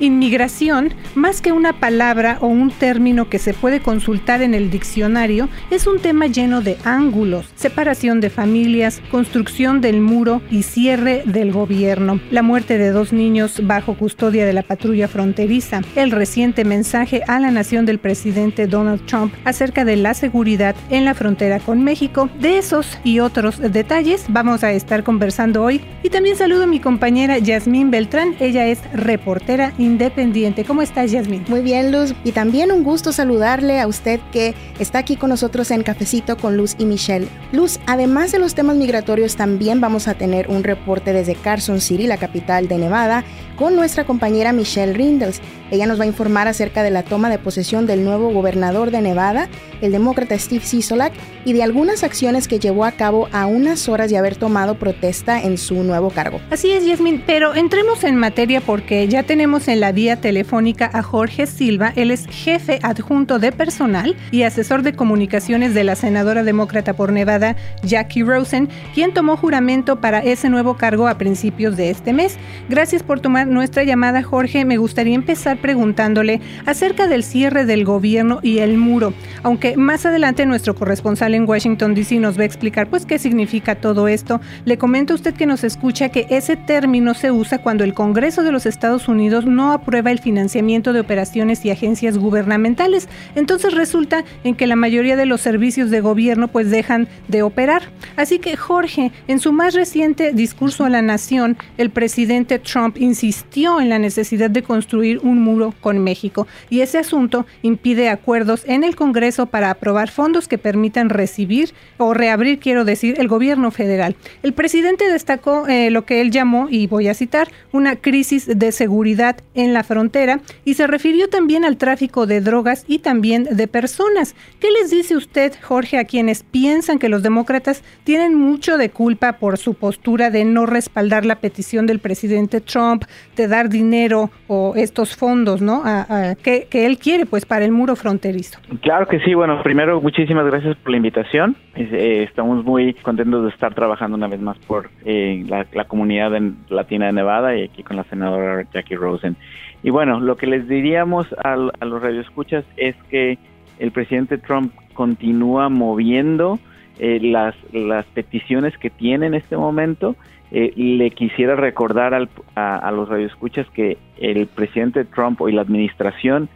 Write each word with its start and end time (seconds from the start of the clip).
Inmigración, 0.00 0.94
más 1.14 1.42
que 1.42 1.52
una 1.52 1.74
palabra 1.74 2.38
o 2.40 2.46
un 2.46 2.70
término 2.70 3.28
que 3.28 3.38
se 3.38 3.52
puede 3.52 3.80
consultar 3.80 4.40
en 4.40 4.54
el 4.54 4.70
diccionario, 4.70 5.50
es 5.70 5.86
un 5.86 5.98
tema 5.98 6.26
lleno 6.26 6.62
de 6.62 6.78
ángulos, 6.84 7.44
separación 7.54 8.18
de 8.22 8.30
familias, 8.30 9.02
construcción 9.10 9.82
del 9.82 10.00
muro 10.00 10.40
y 10.50 10.62
cierre 10.62 11.22
del 11.26 11.52
gobierno, 11.52 12.18
la 12.30 12.40
muerte 12.40 12.78
de 12.78 12.92
dos 12.92 13.12
niños 13.12 13.60
bajo 13.66 13.92
custodia 13.92 14.46
de 14.46 14.54
la 14.54 14.62
patrulla 14.62 15.06
fronteriza, 15.06 15.82
el 15.96 16.12
reciente 16.12 16.64
mensaje 16.64 17.20
a 17.26 17.38
la 17.38 17.50
nación 17.50 17.84
del 17.84 17.98
presidente 17.98 18.66
Donald 18.66 19.04
Trump 19.04 19.34
acerca 19.44 19.84
de 19.84 19.96
la 19.96 20.14
seguridad 20.14 20.74
en 20.88 21.04
la 21.04 21.12
frontera 21.12 21.60
con 21.60 21.84
México. 21.84 22.30
De 22.40 22.56
esos 22.56 22.98
y 23.04 23.20
otros 23.20 23.58
detalles 23.58 24.24
vamos 24.30 24.64
a 24.64 24.72
estar 24.72 25.04
conversando 25.04 25.62
hoy. 25.62 25.82
Y 26.02 26.08
también 26.08 26.36
saludo 26.36 26.64
a 26.64 26.66
mi 26.66 26.80
compañera 26.80 27.36
Yasmín 27.36 27.90
Beltrán, 27.90 28.34
ella 28.40 28.66
es 28.66 28.80
reportera 28.94 29.74
y 29.76 29.89
independiente. 29.90 30.64
¿Cómo 30.64 30.82
estás, 30.82 31.10
Yasmin? 31.10 31.44
Muy 31.48 31.60
bien, 31.62 31.90
Luz. 31.90 32.14
Y 32.24 32.32
también 32.32 32.70
un 32.70 32.84
gusto 32.84 33.12
saludarle 33.12 33.80
a 33.80 33.86
usted 33.86 34.20
que 34.32 34.54
está 34.78 34.98
aquí 34.98 35.16
con 35.16 35.30
nosotros 35.30 35.70
en 35.70 35.82
Cafecito 35.82 36.36
con 36.36 36.56
Luz 36.56 36.76
y 36.78 36.84
Michelle. 36.84 37.28
Luz, 37.52 37.80
además 37.86 38.32
de 38.32 38.38
los 38.38 38.54
temas 38.54 38.76
migratorios, 38.76 39.36
también 39.36 39.80
vamos 39.80 40.06
a 40.08 40.14
tener 40.14 40.48
un 40.48 40.62
reporte 40.62 41.12
desde 41.12 41.34
Carson 41.34 41.80
City, 41.80 42.06
la 42.06 42.18
capital 42.18 42.68
de 42.68 42.78
Nevada, 42.78 43.24
con 43.56 43.76
nuestra 43.76 44.04
compañera 44.04 44.52
Michelle 44.52 44.94
Rindels. 44.94 45.40
Ella 45.70 45.86
nos 45.86 46.00
va 46.00 46.04
a 46.04 46.06
informar 46.06 46.48
acerca 46.48 46.82
de 46.82 46.90
la 46.90 47.02
toma 47.02 47.28
de 47.28 47.38
posesión 47.38 47.86
del 47.86 48.04
nuevo 48.04 48.32
gobernador 48.32 48.90
de 48.90 49.02
Nevada, 49.02 49.48
el 49.80 49.92
demócrata 49.92 50.38
Steve 50.38 50.64
Sisolak, 50.64 51.12
y 51.44 51.52
de 51.52 51.62
algunas 51.62 52.02
acciones 52.02 52.48
que 52.48 52.58
llevó 52.58 52.84
a 52.84 52.92
cabo 52.92 53.28
a 53.32 53.46
unas 53.46 53.88
horas 53.88 54.10
de 54.10 54.18
haber 54.18 54.36
tomado 54.36 54.76
protesta 54.76 55.40
en 55.40 55.58
su 55.58 55.82
nuevo 55.82 56.10
cargo. 56.10 56.40
Así 56.50 56.70
es, 56.70 56.84
Yasmin, 56.86 57.22
pero 57.26 57.54
entremos 57.54 58.04
en 58.04 58.16
materia 58.16 58.60
porque 58.60 59.08
ya 59.08 59.22
tenemos 59.22 59.68
en 59.68 59.79
la 59.80 59.92
vía 59.92 60.20
telefónica 60.20 60.90
a 60.92 61.02
Jorge 61.02 61.46
Silva. 61.46 61.92
Él 61.96 62.10
es 62.10 62.26
jefe 62.26 62.78
adjunto 62.82 63.38
de 63.38 63.50
personal 63.50 64.14
y 64.30 64.42
asesor 64.42 64.82
de 64.82 64.92
comunicaciones 64.92 65.74
de 65.74 65.84
la 65.84 65.96
senadora 65.96 66.44
demócrata 66.44 66.92
por 66.92 67.12
Nevada, 67.12 67.56
Jackie 67.82 68.22
Rosen, 68.22 68.68
quien 68.94 69.14
tomó 69.14 69.36
juramento 69.36 70.00
para 70.00 70.20
ese 70.20 70.50
nuevo 70.50 70.76
cargo 70.76 71.08
a 71.08 71.16
principios 71.16 71.76
de 71.76 71.90
este 71.90 72.12
mes. 72.12 72.38
Gracias 72.68 73.02
por 73.02 73.20
tomar 73.20 73.46
nuestra 73.46 73.82
llamada, 73.82 74.22
Jorge. 74.22 74.64
Me 74.64 74.76
gustaría 74.76 75.14
empezar 75.14 75.58
preguntándole 75.58 76.40
acerca 76.66 77.08
del 77.08 77.24
cierre 77.24 77.64
del 77.64 77.84
gobierno 77.84 78.40
y 78.42 78.58
el 78.58 78.76
muro, 78.76 79.14
aunque 79.42 79.78
más 79.78 80.04
adelante 80.04 80.44
nuestro 80.44 80.74
corresponsal 80.74 81.34
en 81.34 81.48
Washington, 81.48 81.94
D.C. 81.94 82.20
nos 82.20 82.38
va 82.38 82.42
a 82.42 82.46
explicar 82.46 82.88
pues 82.88 83.06
qué 83.06 83.18
significa 83.18 83.76
todo 83.76 84.08
esto. 84.08 84.40
Le 84.66 84.76
comento 84.76 85.14
a 85.14 85.16
usted 85.16 85.34
que 85.34 85.46
nos 85.46 85.64
escucha 85.64 86.10
que 86.10 86.26
ese 86.28 86.56
término 86.56 87.14
se 87.14 87.30
usa 87.30 87.58
cuando 87.62 87.82
el 87.82 87.94
Congreso 87.94 88.42
de 88.42 88.52
los 88.52 88.66
Estados 88.66 89.08
Unidos 89.08 89.46
no 89.46 89.69
aprueba 89.72 90.10
el 90.10 90.18
financiamiento 90.18 90.92
de 90.92 91.00
operaciones 91.00 91.64
y 91.64 91.70
agencias 91.70 92.18
gubernamentales. 92.18 93.08
Entonces 93.34 93.74
resulta 93.74 94.24
en 94.44 94.54
que 94.54 94.66
la 94.66 94.76
mayoría 94.76 95.16
de 95.16 95.26
los 95.26 95.40
servicios 95.40 95.90
de 95.90 96.00
gobierno 96.00 96.48
pues 96.48 96.70
dejan 96.70 97.08
de 97.28 97.42
operar. 97.42 97.82
Así 98.16 98.38
que 98.38 98.56
Jorge, 98.56 99.12
en 99.28 99.40
su 99.40 99.52
más 99.52 99.74
reciente 99.74 100.32
discurso 100.32 100.84
a 100.84 100.90
la 100.90 101.02
nación, 101.02 101.56
el 101.78 101.90
presidente 101.90 102.58
Trump 102.58 102.96
insistió 102.98 103.80
en 103.80 103.88
la 103.88 103.98
necesidad 103.98 104.50
de 104.50 104.62
construir 104.62 105.18
un 105.22 105.40
muro 105.40 105.74
con 105.80 105.98
México 105.98 106.46
y 106.68 106.80
ese 106.80 106.98
asunto 106.98 107.46
impide 107.62 108.08
acuerdos 108.08 108.64
en 108.66 108.84
el 108.84 108.96
Congreso 108.96 109.46
para 109.46 109.70
aprobar 109.70 110.10
fondos 110.10 110.48
que 110.48 110.58
permitan 110.58 111.08
recibir 111.08 111.72
o 111.98 112.14
reabrir, 112.14 112.58
quiero 112.58 112.84
decir, 112.84 113.16
el 113.18 113.28
gobierno 113.28 113.70
federal. 113.70 114.16
El 114.42 114.52
presidente 114.52 115.10
destacó 115.10 115.66
eh, 115.68 115.90
lo 115.90 116.04
que 116.04 116.20
él 116.20 116.30
llamó, 116.30 116.68
y 116.70 116.86
voy 116.86 117.08
a 117.08 117.14
citar, 117.14 117.48
una 117.72 117.96
crisis 117.96 118.46
de 118.46 118.72
seguridad 118.72 119.36
en 119.54 119.72
la 119.74 119.84
frontera 119.84 120.40
y 120.64 120.74
se 120.74 120.86
refirió 120.86 121.28
también 121.28 121.64
al 121.64 121.76
tráfico 121.76 122.26
de 122.26 122.40
drogas 122.40 122.84
y 122.86 123.00
también 123.00 123.44
de 123.50 123.66
personas. 123.66 124.34
¿Qué 124.60 124.68
les 124.70 124.90
dice 124.90 125.16
usted, 125.16 125.52
Jorge, 125.62 125.98
a 125.98 126.04
quienes 126.04 126.42
piensan 126.42 126.98
que 126.98 127.08
los 127.08 127.22
demócratas 127.22 127.82
tienen 128.04 128.34
mucho 128.34 128.78
de 128.78 128.90
culpa 128.90 129.34
por 129.34 129.58
su 129.58 129.74
postura 129.74 130.30
de 130.30 130.44
no 130.44 130.66
respaldar 130.66 131.24
la 131.24 131.36
petición 131.36 131.86
del 131.86 131.98
presidente 131.98 132.60
Trump 132.60 133.04
de 133.36 133.48
dar 133.48 133.68
dinero 133.68 134.30
o 134.46 134.74
estos 134.76 135.16
fondos, 135.16 135.62
¿no? 135.62 135.82
A, 135.84 136.34
que, 136.42 136.68
él 136.72 136.98
quiere, 136.98 137.26
pues, 137.26 137.44
para 137.44 137.64
el 137.64 137.72
muro 137.72 137.96
fronterizo. 137.96 138.58
Claro 138.82 139.06
que 139.06 139.20
sí. 139.20 139.34
Bueno, 139.34 139.62
primero, 139.62 140.00
muchísimas 140.00 140.46
gracias 140.46 140.76
por 140.76 140.90
la 140.90 140.96
invitación. 140.96 141.56
Eh, 141.74 142.26
estamos 142.28 142.64
muy 142.64 142.94
contentos 142.94 143.44
de 143.44 143.50
estar 143.50 143.74
trabajando 143.74 144.16
una 144.16 144.28
vez 144.28 144.40
más 144.40 144.58
por 144.58 144.90
eh, 145.04 145.44
la, 145.48 145.66
la, 145.72 145.84
comunidad 145.84 146.32
latina 146.68 147.06
de 147.06 147.12
Nevada 147.12 147.56
y 147.56 147.64
aquí 147.64 147.82
con 147.82 147.96
la 147.96 148.04
senadora 148.04 148.66
Jackie 148.72 148.96
Rosen. 148.96 149.36
Y 149.82 149.90
bueno, 149.90 150.20
lo 150.20 150.36
que 150.36 150.46
les 150.46 150.68
diríamos 150.68 151.26
a, 151.42 151.56
los 151.56 152.02
radioescuchas 152.02 152.64
es 152.76 152.94
que 153.08 153.38
el 153.78 153.92
presidente 153.92 154.38
Trump 154.38 154.74
continúa 154.92 155.68
moviendo 155.68 156.58
eh, 156.98 157.18
las, 157.22 157.54
las 157.72 158.04
peticiones 158.06 158.76
que 158.76 158.90
tiene 158.90 159.26
en 159.26 159.34
este 159.34 159.56
momento. 159.56 160.16
Eh, 160.52 160.72
le 160.76 161.10
quisiera 161.12 161.54
recordar 161.54 162.12
al, 162.12 162.28
a, 162.56 162.90
los 162.90 163.08
radioescuchas 163.08 163.68
que 163.70 163.96
el 164.18 164.46
presidente 164.48 165.04
Trump 165.04 165.40
y 165.48 165.52
la 165.52 165.62
administración 165.62 166.48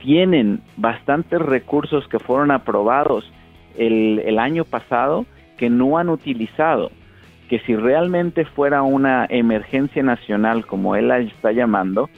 tienen 0.00 0.60
bastantes 0.76 1.40
recursos 1.40 2.08
que 2.08 2.18
fueron 2.18 2.50
aprobados 2.50 3.30
el, 3.76 4.20
el 4.24 4.38
año 4.38 4.64
pasado 4.64 5.26
que 5.56 5.70
no 5.70 5.98
han 5.98 6.08
utilizado. 6.08 6.90
Que 7.48 7.60
si 7.60 7.76
realmente 7.76 8.44
fuera 8.44 8.82
una 8.82 9.26
emergencia 9.28 10.02
nacional, 10.02 10.66
como 10.66 10.96
él 10.96 11.08
la 11.08 11.18
está 11.18 11.52
llamando, 11.52 12.08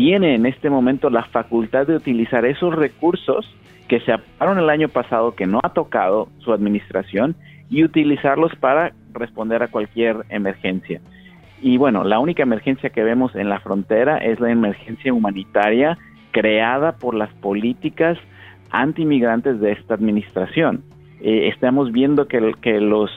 tiene 0.00 0.34
en 0.34 0.46
este 0.46 0.70
momento 0.70 1.10
la 1.10 1.24
facultad 1.24 1.86
de 1.86 1.94
utilizar 1.94 2.46
esos 2.46 2.74
recursos 2.74 3.46
que 3.86 4.00
se 4.00 4.12
aprobaron 4.14 4.58
el 4.58 4.70
año 4.70 4.88
pasado, 4.88 5.34
que 5.34 5.46
no 5.46 5.60
ha 5.62 5.74
tocado 5.74 6.30
su 6.38 6.54
administración, 6.54 7.36
y 7.68 7.84
utilizarlos 7.84 8.56
para 8.56 8.94
responder 9.12 9.62
a 9.62 9.68
cualquier 9.68 10.24
emergencia. 10.30 11.02
Y 11.60 11.76
bueno, 11.76 12.02
la 12.02 12.18
única 12.18 12.42
emergencia 12.42 12.88
que 12.88 13.02
vemos 13.02 13.36
en 13.36 13.50
la 13.50 13.60
frontera 13.60 14.16
es 14.16 14.40
la 14.40 14.50
emergencia 14.50 15.12
humanitaria 15.12 15.98
creada 16.30 16.92
por 16.92 17.14
las 17.14 17.28
políticas 17.34 18.16
anti-inmigrantes 18.70 19.60
de 19.60 19.72
esta 19.72 19.92
administración. 19.92 20.82
Eh, 21.20 21.48
estamos 21.52 21.92
viendo 21.92 22.26
que, 22.26 22.54
que 22.62 22.80
los, 22.80 23.10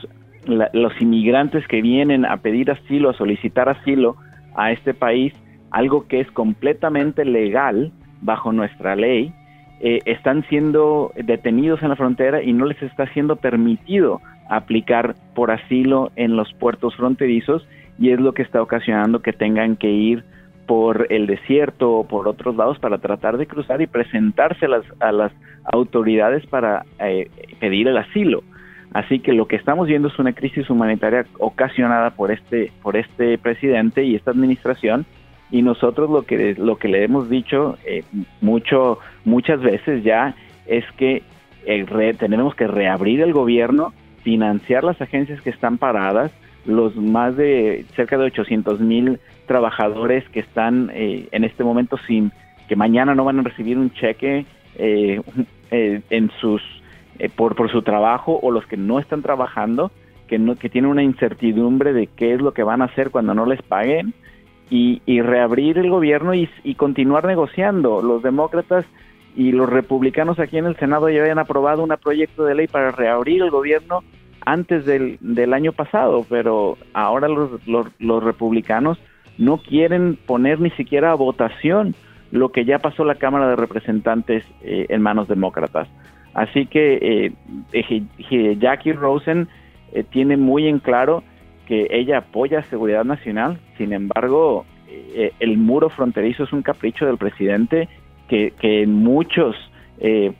los 0.44 1.00
inmigrantes 1.00 1.66
que 1.66 1.80
vienen 1.80 2.26
a 2.26 2.36
pedir 2.36 2.70
asilo, 2.70 3.08
a 3.08 3.14
solicitar 3.14 3.70
asilo 3.70 4.16
a 4.54 4.70
este 4.70 4.92
país, 4.92 5.32
algo 5.74 6.06
que 6.06 6.20
es 6.20 6.30
completamente 6.30 7.24
legal 7.24 7.90
bajo 8.22 8.52
nuestra 8.52 8.94
ley, 8.94 9.32
eh, 9.80 9.98
están 10.04 10.44
siendo 10.48 11.10
detenidos 11.16 11.82
en 11.82 11.88
la 11.88 11.96
frontera 11.96 12.44
y 12.44 12.52
no 12.52 12.64
les 12.64 12.80
está 12.80 13.12
siendo 13.12 13.34
permitido 13.34 14.20
aplicar 14.48 15.16
por 15.34 15.50
asilo 15.50 16.12
en 16.14 16.36
los 16.36 16.52
puertos 16.54 16.94
fronterizos 16.94 17.66
y 17.98 18.10
es 18.10 18.20
lo 18.20 18.34
que 18.34 18.42
está 18.42 18.62
ocasionando 18.62 19.20
que 19.20 19.32
tengan 19.32 19.74
que 19.74 19.90
ir 19.90 20.22
por 20.68 21.08
el 21.10 21.26
desierto 21.26 21.90
o 21.90 22.06
por 22.06 22.28
otros 22.28 22.54
lados 22.54 22.78
para 22.78 22.98
tratar 22.98 23.36
de 23.36 23.48
cruzar 23.48 23.82
y 23.82 23.88
presentarse 23.88 24.66
a 24.66 24.68
las, 24.68 24.84
a 25.00 25.10
las 25.10 25.32
autoridades 25.72 26.46
para 26.46 26.84
eh, 27.00 27.28
pedir 27.58 27.88
el 27.88 27.98
asilo. 27.98 28.44
Así 28.92 29.18
que 29.18 29.32
lo 29.32 29.48
que 29.48 29.56
estamos 29.56 29.88
viendo 29.88 30.06
es 30.06 30.16
una 30.20 30.34
crisis 30.34 30.70
humanitaria 30.70 31.26
ocasionada 31.40 32.10
por 32.10 32.30
este, 32.30 32.70
por 32.80 32.96
este 32.96 33.38
presidente 33.38 34.04
y 34.04 34.14
esta 34.14 34.30
administración 34.30 35.04
y 35.50 35.62
nosotros 35.62 36.10
lo 36.10 36.22
que 36.22 36.54
lo 36.54 36.76
que 36.76 36.88
le 36.88 37.04
hemos 37.04 37.28
dicho 37.28 37.76
eh, 37.84 38.02
mucho 38.40 38.98
muchas 39.24 39.60
veces 39.60 40.02
ya 40.02 40.34
es 40.66 40.84
que 40.96 41.22
eh, 41.66 42.14
tenemos 42.18 42.54
que 42.54 42.66
reabrir 42.66 43.20
el 43.20 43.32
gobierno, 43.32 43.92
financiar 44.22 44.84
las 44.84 45.00
agencias 45.00 45.40
que 45.40 45.50
están 45.50 45.78
paradas, 45.78 46.32
los 46.66 46.96
más 46.96 47.36
de 47.36 47.84
cerca 47.94 48.18
de 48.18 48.24
800 48.24 48.80
mil 48.80 49.18
trabajadores 49.46 50.28
que 50.30 50.40
están 50.40 50.90
eh, 50.94 51.28
en 51.30 51.44
este 51.44 51.64
momento 51.64 51.98
sin 52.06 52.32
que 52.68 52.76
mañana 52.76 53.14
no 53.14 53.24
van 53.24 53.40
a 53.40 53.42
recibir 53.42 53.78
un 53.78 53.92
cheque 53.92 54.46
en 54.76 56.30
sus 56.40 56.62
por 57.36 57.54
por 57.54 57.70
su 57.70 57.82
trabajo 57.82 58.40
o 58.42 58.50
los 58.50 58.66
que 58.66 58.76
no 58.76 58.98
están 58.98 59.22
trabajando 59.22 59.92
que 60.26 60.38
no 60.38 60.56
que 60.56 60.68
tienen 60.68 60.90
una 60.90 61.02
incertidumbre 61.02 61.92
de 61.92 62.08
qué 62.08 62.34
es 62.34 62.40
lo 62.40 62.52
que 62.52 62.64
van 62.64 62.82
a 62.82 62.86
hacer 62.86 63.10
cuando 63.10 63.34
no 63.34 63.46
les 63.46 63.62
paguen 63.62 64.14
y, 64.70 65.20
reabrir 65.20 65.78
el 65.78 65.90
gobierno 65.90 66.34
y, 66.34 66.48
continuar 66.76 67.24
negociando. 67.24 68.02
Los 68.02 68.22
demócratas 68.22 68.84
y 69.36 69.52
los 69.52 69.68
republicanos 69.68 70.38
aquí 70.38 70.58
en 70.58 70.66
el 70.66 70.76
Senado 70.76 71.08
ya 71.08 71.20
habían 71.20 71.38
aprobado 71.38 71.82
un 71.82 71.94
proyecto 72.02 72.44
de 72.44 72.54
ley 72.54 72.66
para 72.66 72.90
reabrir 72.92 73.42
el 73.42 73.50
gobierno 73.50 74.02
antes 74.44 74.84
del, 74.84 75.54
año 75.54 75.72
pasado, 75.72 76.26
pero 76.28 76.76
ahora 76.92 77.28
los, 77.28 77.50
los, 77.66 78.24
republicanos 78.24 78.98
no 79.38 79.58
quieren 79.58 80.18
poner 80.26 80.60
ni 80.60 80.70
siquiera 80.70 81.12
a 81.12 81.14
votación 81.14 81.94
lo 82.30 82.50
que 82.50 82.64
ya 82.64 82.78
pasó 82.78 83.04
la 83.04 83.14
Cámara 83.14 83.48
de 83.48 83.56
Representantes 83.56 84.44
eh, 84.62 84.86
en 84.88 85.02
manos 85.02 85.28
demócratas. 85.28 85.88
Así 86.34 86.66
que 86.66 87.32
eh, 87.72 88.56
Jackie 88.58 88.92
Rosen 88.92 89.48
eh, 89.92 90.02
tiene 90.02 90.36
muy 90.36 90.66
en 90.66 90.80
claro 90.80 91.22
que 91.66 91.86
ella 91.90 92.18
apoya 92.18 92.62
seguridad 92.64 93.04
nacional, 93.04 93.58
sin 93.78 93.92
embargo, 93.92 94.64
el 95.40 95.56
muro 95.56 95.90
fronterizo 95.90 96.44
es 96.44 96.52
un 96.52 96.62
capricho 96.62 97.06
del 97.06 97.18
presidente 97.18 97.88
que, 98.28 98.52
que 98.60 98.86
muchos 98.86 99.56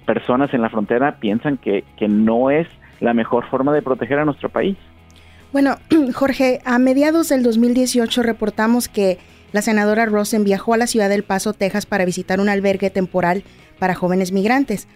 personas 0.05 0.53
en 0.53 0.63
la 0.63 0.69
frontera 0.69 1.17
piensan 1.21 1.57
que, 1.57 1.85
que 1.97 2.09
no 2.09 2.51
es 2.51 2.69
la 3.01 3.15
mejor 3.15 3.49
forma 3.49 3.73
de 3.73 3.83
proteger 3.83 4.19
a 4.19 4.25
nuestro 4.25 4.49
país. 4.49 4.77
Bueno, 5.53 5.77
Jorge, 6.15 6.61
a 6.65 6.81
mediados 6.81 7.29
del 7.29 7.45
2018 7.45 8.25
reportamos 8.25 8.89
que 8.89 9.19
la 9.53 9.63
senadora 9.63 10.05
Rosen 10.05 10.43
viajó 10.43 10.75
a 10.75 10.77
la 10.77 10.89
ciudad 10.89 11.09
del 11.09 11.23
Paso, 11.23 11.53
Texas, 11.53 11.87
para 11.87 12.05
visitar 12.05 12.41
un 12.41 12.49
albergue 12.49 12.91
temporal 12.91 13.45
para 13.79 13.95
jóvenes 13.95 14.33
migrantes. 14.33 14.89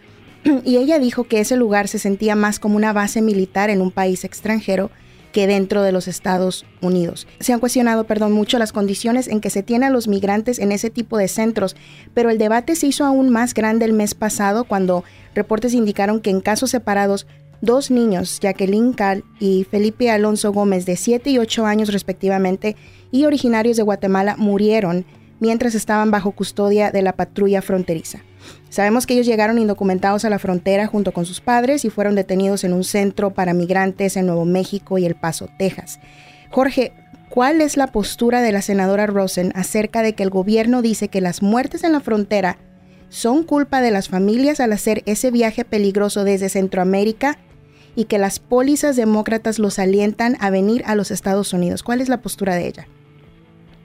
Y 0.64 0.78
ella 0.78 0.98
dijo 0.98 1.24
que 1.24 1.38
ese 1.38 1.56
lugar 1.56 1.86
se 1.86 2.00
sentía 2.00 2.34
más 2.34 2.58
como 2.58 2.74
una 2.76 2.92
base 2.92 3.22
militar 3.22 3.70
en 3.70 3.80
un 3.80 3.92
país 3.92 4.24
extranjero 4.24 4.90
que 5.32 5.46
dentro 5.46 5.82
de 5.82 5.92
los 5.92 6.08
Estados 6.08 6.64
Unidos. 6.80 7.26
Se 7.40 7.52
han 7.52 7.60
cuestionado, 7.60 8.04
perdón, 8.04 8.32
mucho 8.32 8.58
las 8.58 8.72
condiciones 8.72 9.28
en 9.28 9.40
que 9.40 9.50
se 9.50 9.62
tienen 9.62 9.88
a 9.88 9.92
los 9.92 10.08
migrantes 10.08 10.58
en 10.58 10.72
ese 10.72 10.90
tipo 10.90 11.18
de 11.18 11.28
centros, 11.28 11.76
pero 12.14 12.30
el 12.30 12.38
debate 12.38 12.76
se 12.76 12.86
hizo 12.86 13.04
aún 13.04 13.30
más 13.30 13.54
grande 13.54 13.84
el 13.84 13.92
mes 13.92 14.14
pasado 14.14 14.64
cuando 14.64 15.04
reportes 15.34 15.74
indicaron 15.74 16.20
que 16.20 16.30
en 16.30 16.40
casos 16.40 16.70
separados 16.70 17.26
Dos 17.60 17.90
niños, 17.90 18.38
Jacqueline 18.40 18.92
Cal 18.92 19.24
y 19.40 19.64
Felipe 19.68 20.10
Alonso 20.10 20.52
Gómez, 20.52 20.86
de 20.86 20.96
7 20.96 21.30
y 21.30 21.38
8 21.38 21.66
años 21.66 21.92
respectivamente, 21.92 22.76
y 23.10 23.24
originarios 23.24 23.76
de 23.76 23.82
Guatemala, 23.82 24.36
murieron 24.38 25.04
mientras 25.40 25.74
estaban 25.74 26.12
bajo 26.12 26.30
custodia 26.30 26.92
de 26.92 27.02
la 27.02 27.14
patrulla 27.14 27.60
fronteriza. 27.60 28.22
Sabemos 28.68 29.06
que 29.06 29.14
ellos 29.14 29.26
llegaron 29.26 29.58
indocumentados 29.58 30.24
a 30.24 30.30
la 30.30 30.38
frontera 30.38 30.86
junto 30.86 31.12
con 31.12 31.24
sus 31.24 31.40
padres 31.40 31.84
y 31.84 31.90
fueron 31.90 32.14
detenidos 32.14 32.64
en 32.64 32.72
un 32.72 32.84
centro 32.84 33.30
para 33.30 33.54
migrantes 33.54 34.16
en 34.16 34.26
Nuevo 34.26 34.44
México 34.44 34.98
y 34.98 35.06
El 35.06 35.14
Paso, 35.14 35.48
Texas. 35.58 36.00
Jorge, 36.50 36.92
¿cuál 37.28 37.60
es 37.60 37.76
la 37.76 37.88
postura 37.88 38.40
de 38.42 38.52
la 38.52 38.62
senadora 38.62 39.06
Rosen 39.06 39.52
acerca 39.54 40.02
de 40.02 40.14
que 40.14 40.22
el 40.22 40.30
gobierno 40.30 40.82
dice 40.82 41.08
que 41.08 41.20
las 41.20 41.42
muertes 41.42 41.84
en 41.84 41.92
la 41.92 42.00
frontera 42.00 42.58
son 43.08 43.42
culpa 43.42 43.80
de 43.80 43.90
las 43.90 44.08
familias 44.08 44.60
al 44.60 44.72
hacer 44.72 45.02
ese 45.06 45.30
viaje 45.30 45.64
peligroso 45.64 46.24
desde 46.24 46.48
Centroamérica 46.48 47.38
y 47.96 48.04
que 48.04 48.18
las 48.18 48.38
pólizas 48.38 48.96
demócratas 48.96 49.58
los 49.58 49.78
alientan 49.78 50.36
a 50.40 50.50
venir 50.50 50.82
a 50.86 50.94
los 50.94 51.10
Estados 51.10 51.52
Unidos. 51.52 51.82
¿Cuál 51.82 52.00
es 52.00 52.08
la 52.08 52.20
postura 52.20 52.54
de 52.54 52.68
ella? 52.68 52.86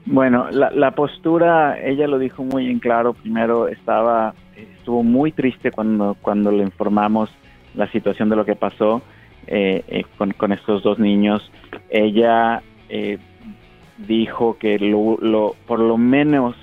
Bueno, 0.06 0.50
la, 0.50 0.90
postura, 0.90 1.80
ella 1.82 2.06
lo 2.06 2.18
dijo 2.18 2.44
muy 2.44 2.70
en 2.70 2.78
claro. 2.78 3.14
Primero 3.14 3.68
estaba, 3.68 4.34
estuvo 4.84 5.02
muy 5.02 5.32
triste 5.32 5.70
cuando, 5.70 6.14
cuando 6.20 6.52
le 6.52 6.62
informamos 6.62 7.30
la 7.74 7.90
situación 7.90 8.28
de 8.28 8.36
lo 8.36 8.44
que 8.44 8.54
pasó 8.54 9.00
eh, 9.46 9.82
eh, 9.88 10.04
con, 10.18 10.52
estos 10.52 10.82
dos 10.82 10.98
niños. 10.98 11.50
Ella 11.88 12.62
eh, 12.90 13.16
dijo 13.96 14.58
que 14.58 14.78
lo, 14.78 15.56
por 15.66 15.80
lo 15.80 15.96
menos 15.96 16.54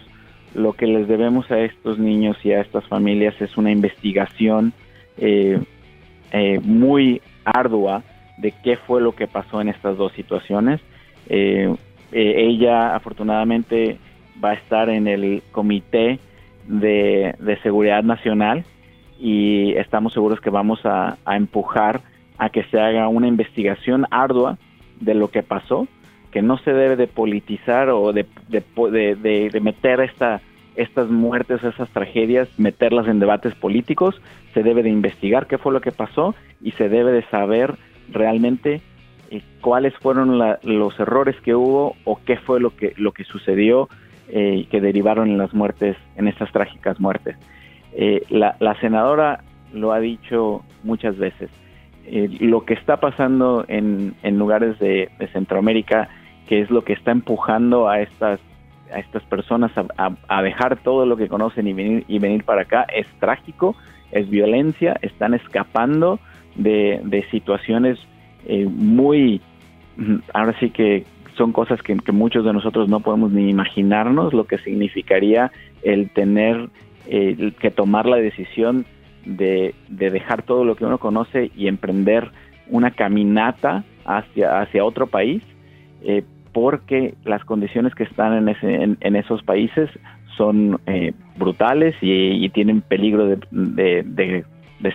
lo 0.54 0.74
que 0.74 0.86
les 0.86 1.08
debemos 1.08 1.50
a 1.50 1.60
estos 1.60 1.98
niños 1.98 2.38
y 2.44 2.52
a 2.52 2.62
estas 2.62 2.86
familias 2.88 3.34
es 3.42 3.58
una 3.58 3.72
investigación 3.72 4.74
muy 6.64 7.22
ardua 7.44 8.04
de 8.38 8.54
qué 8.64 8.76
fue 8.76 9.02
lo 9.02 9.14
que 9.14 9.28
pasó 9.28 9.62
en 9.62 9.70
estas 9.70 9.98
dos 9.98 10.12
situaciones. 10.14 10.80
Eh, 11.28 11.74
eh, 12.12 12.34
ella 12.38 12.96
afortunadamente 12.96 13.98
va 14.44 14.52
a 14.52 14.54
estar 14.54 14.90
en 14.90 15.08
el 15.08 15.44
comité 15.52 16.20
de, 16.80 17.60
seguridad 17.64 18.04
nacional 18.04 18.64
y 19.20 19.74
estamos 19.74 20.14
seguros 20.14 20.42
que 20.42 20.50
vamos 20.50 20.82
a, 20.86 21.18
empujar 21.28 22.02
a 22.38 22.50
que 22.50 22.64
se 22.64 22.80
haga 22.80 23.08
una 23.08 23.28
investigación 23.28 24.08
ardua 24.10 24.58
de 25.00 25.14
lo 25.14 25.30
que 25.30 25.44
pasó, 25.44 25.88
que 26.32 26.42
no 26.42 26.58
se 26.58 26.74
debe 26.74 26.96
de 26.96 27.08
politizar 27.08 27.90
o 27.90 28.14
de, 28.14 28.26
de 28.50 29.60
meter 29.62 30.00
esta 30.02 30.42
estas 30.76 31.10
muertes, 31.10 31.64
esas 31.64 31.90
tragedias, 31.90 32.48
meterlas 32.58 33.08
en 33.08 33.20
debates 33.20 33.54
políticos, 33.56 34.22
se 34.54 34.64
debe 34.64 34.84
de 34.84 34.90
investigar 34.90 35.48
qué 35.48 35.58
fue 35.58 35.74
lo 35.74 35.82
que 35.82 35.92
pasó 35.92 36.34
y 36.62 36.72
se 36.72 36.90
debe 36.90 37.12
de 37.12 37.24
saber 37.24 37.76
realmente 38.10 38.82
eh, 39.30 39.42
cuáles 39.62 39.94
fueron 39.96 40.38
los 40.64 41.00
errores 41.00 41.36
que 41.42 41.56
hubo 41.56 41.96
o 42.06 42.20
qué 42.26 42.38
fue 42.38 42.60
lo 42.60 42.76
que, 42.76 42.94
lo 42.98 43.12
que 43.12 43.24
sucedió 43.24 43.90
eh, 44.32 44.66
que 44.70 44.82
derivaron 44.82 45.30
en 45.30 45.38
las 45.38 45.54
muertes, 45.54 45.98
en 46.16 46.28
estas 46.28 46.52
trágicas 46.52 47.00
muertes. 47.00 47.36
Eh, 47.94 48.24
la, 48.30 48.56
senadora 48.80 49.44
lo 49.74 49.92
ha 49.92 50.00
dicho 50.00 50.64
muchas 50.84 51.18
veces. 51.18 51.50
lo 52.40 52.66
que 52.66 52.74
está 52.74 52.98
pasando 52.98 53.66
en, 53.68 54.16
lugares 54.24 54.80
de 54.80 55.10
Centroamérica, 55.34 56.10
que 56.48 56.62
es 56.62 56.72
lo 56.72 56.84
que 56.84 56.94
está 56.94 57.12
empujando 57.12 57.88
a 57.88 58.02
estas 58.02 58.40
a 58.94 59.00
estas 59.00 59.24
personas 59.24 59.72
a, 59.98 60.42
dejar 60.44 60.78
todo 60.78 61.06
lo 61.06 61.18
que 61.18 61.28
conocen 61.28 61.68
y 61.68 61.74
venir, 61.74 62.06
y 62.08 62.20
venir 62.20 62.44
para 62.44 62.64
acá 62.64 62.86
es 62.94 63.08
trágico, 63.20 63.76
es 64.12 64.30
violencia, 64.30 64.98
están 65.02 65.34
escapando 65.34 66.20
de, 66.56 67.26
situaciones 67.32 68.00
eh, 68.46 68.66
muy, 68.70 69.42
ahora 70.34 70.58
sí 70.60 70.70
que 70.70 71.06
son 71.38 71.52
cosas 71.52 71.82
que, 71.82 71.96
muchos 72.12 72.46
de 72.46 72.54
nosotros 72.54 72.90
no 72.90 73.00
podemos 73.00 73.32
ni 73.32 73.50
imaginarnos 73.50 74.34
lo 74.34 74.46
que 74.46 74.58
significaría 74.60 75.52
el 75.84 76.10
tener 76.10 76.70
que 77.08 77.72
tomar 77.72 78.06
la 78.06 78.18
decisión 78.18 78.86
de, 79.26 79.74
dejar 79.90 80.44
todo 80.44 80.64
lo 80.64 80.76
que 80.76 80.86
uno 80.86 80.98
conoce 80.98 81.52
y 81.56 81.68
emprender 81.68 82.32
una 82.70 82.92
caminata 82.92 83.84
hacia, 84.06 84.62
hacia 84.62 84.86
otro 84.86 85.08
país. 85.08 85.44
Eh, 86.04 86.24
porque 86.54 87.16
las 87.24 87.44
condiciones 87.46 87.96
que 87.96 88.04
están 88.04 88.34
en, 88.34 88.50
ese, 88.50 88.96
en, 89.00 89.16
esos 89.16 89.42
países 89.44 89.90
son 90.36 90.80
eh, 90.86 91.14
brutales 91.38 91.96
y, 92.02 92.50
tienen 92.50 92.82
peligro 92.82 93.38
de, 93.52 94.44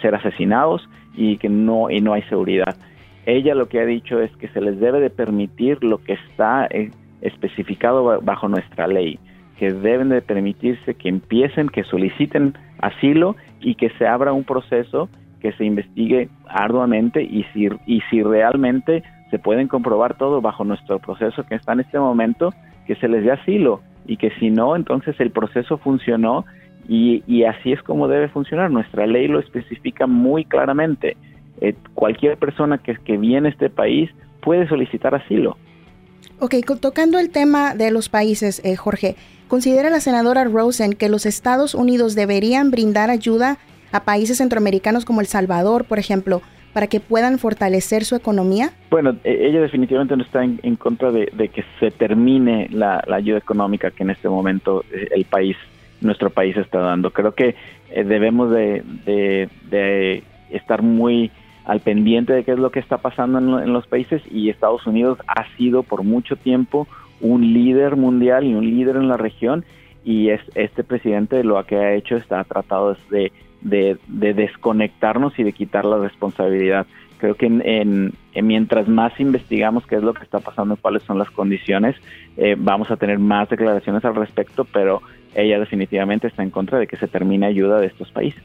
ser 0.02 0.14
asesinados 0.14 0.86
y 1.16 1.38
que 1.38 1.48
no, 1.48 1.90
y 1.90 2.00
no 2.00 2.12
hay 2.12 2.22
seguridad. 2.22 2.76
Ella 3.26 3.54
lo 3.54 3.68
que 3.68 3.80
ha 3.80 3.86
dicho 3.86 4.20
es 4.20 4.34
que 4.36 4.48
se 4.48 4.60
les 4.60 4.80
debe 4.80 5.00
de 5.00 5.10
permitir 5.10 5.82
lo 5.82 5.98
que 5.98 6.14
está 6.14 6.66
eh, 6.70 6.90
especificado 7.20 8.20
bajo 8.22 8.48
nuestra 8.48 8.86
ley, 8.86 9.18
que 9.58 9.72
deben 9.72 10.08
de 10.08 10.22
permitirse 10.22 10.94
que 10.94 11.08
empiecen, 11.08 11.68
que 11.68 11.84
soliciten 11.84 12.54
asilo 12.80 13.36
y 13.60 13.74
que 13.74 13.90
se 13.98 14.06
abra 14.06 14.32
un 14.32 14.44
proceso 14.44 15.08
que 15.40 15.52
se 15.52 15.64
investigue 15.64 16.28
arduamente 16.48 17.22
y 17.22 17.44
si, 17.52 17.68
y 17.86 18.00
si 18.10 18.22
realmente 18.22 19.02
se 19.30 19.38
pueden 19.38 19.68
comprobar 19.68 20.16
todo 20.16 20.40
bajo 20.40 20.64
nuestro 20.64 20.98
proceso 20.98 21.44
que 21.44 21.56
está 21.56 21.72
en 21.72 21.80
este 21.80 21.98
momento, 21.98 22.54
que 22.86 22.94
se 22.96 23.08
les 23.08 23.24
dé 23.24 23.32
asilo 23.32 23.80
y 24.06 24.16
que 24.16 24.30
si 24.38 24.50
no, 24.50 24.76
entonces 24.76 25.18
el 25.18 25.30
proceso 25.30 25.78
funcionó 25.78 26.44
y, 26.88 27.42
así 27.44 27.72
es 27.72 27.82
como 27.82 28.06
debe 28.06 28.28
funcionar. 28.28 28.70
Nuestra 28.70 29.06
ley 29.06 29.26
lo 29.26 29.40
especifica 29.40 30.06
muy 30.06 30.44
claramente. 30.44 31.16
Eh, 31.60 31.74
cualquier 31.94 32.36
persona 32.36 32.78
que, 32.78 32.96
que 32.96 33.16
viene 33.16 33.48
a 33.48 33.50
este 33.52 33.70
país 33.70 34.10
puede 34.40 34.68
solicitar 34.68 35.14
asilo. 35.14 35.56
Ok, 36.38 36.54
tocando 36.80 37.18
el 37.18 37.30
tema 37.30 37.74
de 37.74 37.90
los 37.90 38.08
países, 38.08 38.60
eh, 38.64 38.76
Jorge, 38.76 39.16
¿considera 39.48 39.88
la 39.88 40.00
senadora 40.00 40.44
Rosen 40.44 40.92
que 40.92 41.08
los 41.08 41.24
Estados 41.24 41.74
Unidos 41.74 42.14
deberían 42.14 42.70
brindar 42.70 43.10
ayuda 43.10 43.56
a 43.90 44.04
países 44.04 44.38
centroamericanos 44.38 45.04
como 45.04 45.22
El 45.22 45.26
Salvador, 45.26 45.86
por 45.86 45.98
ejemplo, 45.98 46.42
para 46.74 46.88
que 46.88 47.00
puedan 47.00 47.38
fortalecer 47.38 48.04
su 48.04 48.16
economía? 48.16 48.72
Bueno, 48.90 49.16
e, 49.24 49.46
ella 49.48 49.62
definitivamente 49.62 50.14
no 50.14 50.22
está 50.22 50.44
en, 50.44 50.76
contra 50.76 51.10
de, 51.10 51.26
que 51.48 51.64
se 51.80 51.90
termine 51.90 52.68
la, 52.70 53.02
ayuda 53.10 53.38
económica 53.38 53.90
que 53.90 54.02
en 54.02 54.10
este 54.10 54.28
momento 54.28 54.84
eh, 54.92 55.08
el 55.12 55.24
país, 55.24 55.56
nuestro 56.02 56.28
país 56.28 56.54
está 56.58 56.80
dando. 56.80 57.12
Creo 57.12 57.32
que 57.32 57.54
eh, 57.90 58.04
debemos 58.04 58.50
de, 58.50 60.22
estar 60.50 60.82
muy 60.82 61.30
al 61.66 61.80
pendiente 61.80 62.32
de 62.32 62.44
qué 62.44 62.52
es 62.52 62.58
lo 62.58 62.70
que 62.70 62.80
está 62.80 62.98
pasando 62.98 63.38
en, 63.38 63.72
los 63.72 63.86
países 63.86 64.22
y 64.30 64.48
Estados 64.48 64.86
Unidos 64.86 65.18
ha 65.26 65.44
sido 65.56 65.82
por 65.82 66.02
mucho 66.02 66.36
tiempo 66.36 66.86
un 67.20 67.52
líder 67.52 67.96
mundial 67.96 68.44
y 68.44 68.54
un 68.54 68.64
líder 68.64 68.96
en 68.96 69.08
la 69.08 69.16
región 69.16 69.64
y 70.04 70.30
es, 70.30 70.40
este 70.54 70.84
presidente 70.84 71.42
lo 71.42 71.62
que 71.66 71.76
ha 71.76 71.94
hecho 71.94 72.16
está 72.16 72.42
tratado 72.44 72.96
de 73.10 73.32
de, 73.66 73.98
desconectarnos 74.06 75.38
y 75.38 75.42
de 75.42 75.52
quitar 75.52 75.84
la 75.84 75.98
responsabilidad. 75.98 76.86
Creo 77.18 77.34
que 77.34 77.46
en, 77.46 78.12
mientras 78.34 78.88
más 78.88 79.18
investigamos 79.18 79.86
qué 79.86 79.96
es 79.96 80.02
lo 80.02 80.14
que 80.14 80.22
está 80.22 80.40
pasando, 80.40 80.76
cuáles 80.76 81.02
son 81.04 81.18
las 81.18 81.30
condiciones, 81.30 81.96
eh, 82.36 82.56
vamos 82.58 82.90
a 82.90 82.96
tener 82.96 83.18
más 83.18 83.48
declaraciones 83.48 84.04
al 84.04 84.14
respecto, 84.14 84.64
pero 84.64 85.02
ella 85.34 85.58
definitivamente 85.58 86.26
está 86.28 86.42
en 86.42 86.50
contra 86.50 86.78
de 86.78 86.86
que 86.86 86.96
se 86.96 87.08
termine 87.08 87.46
ayuda 87.46 87.80
de 87.80 87.86
estos 87.86 88.10
países. 88.12 88.42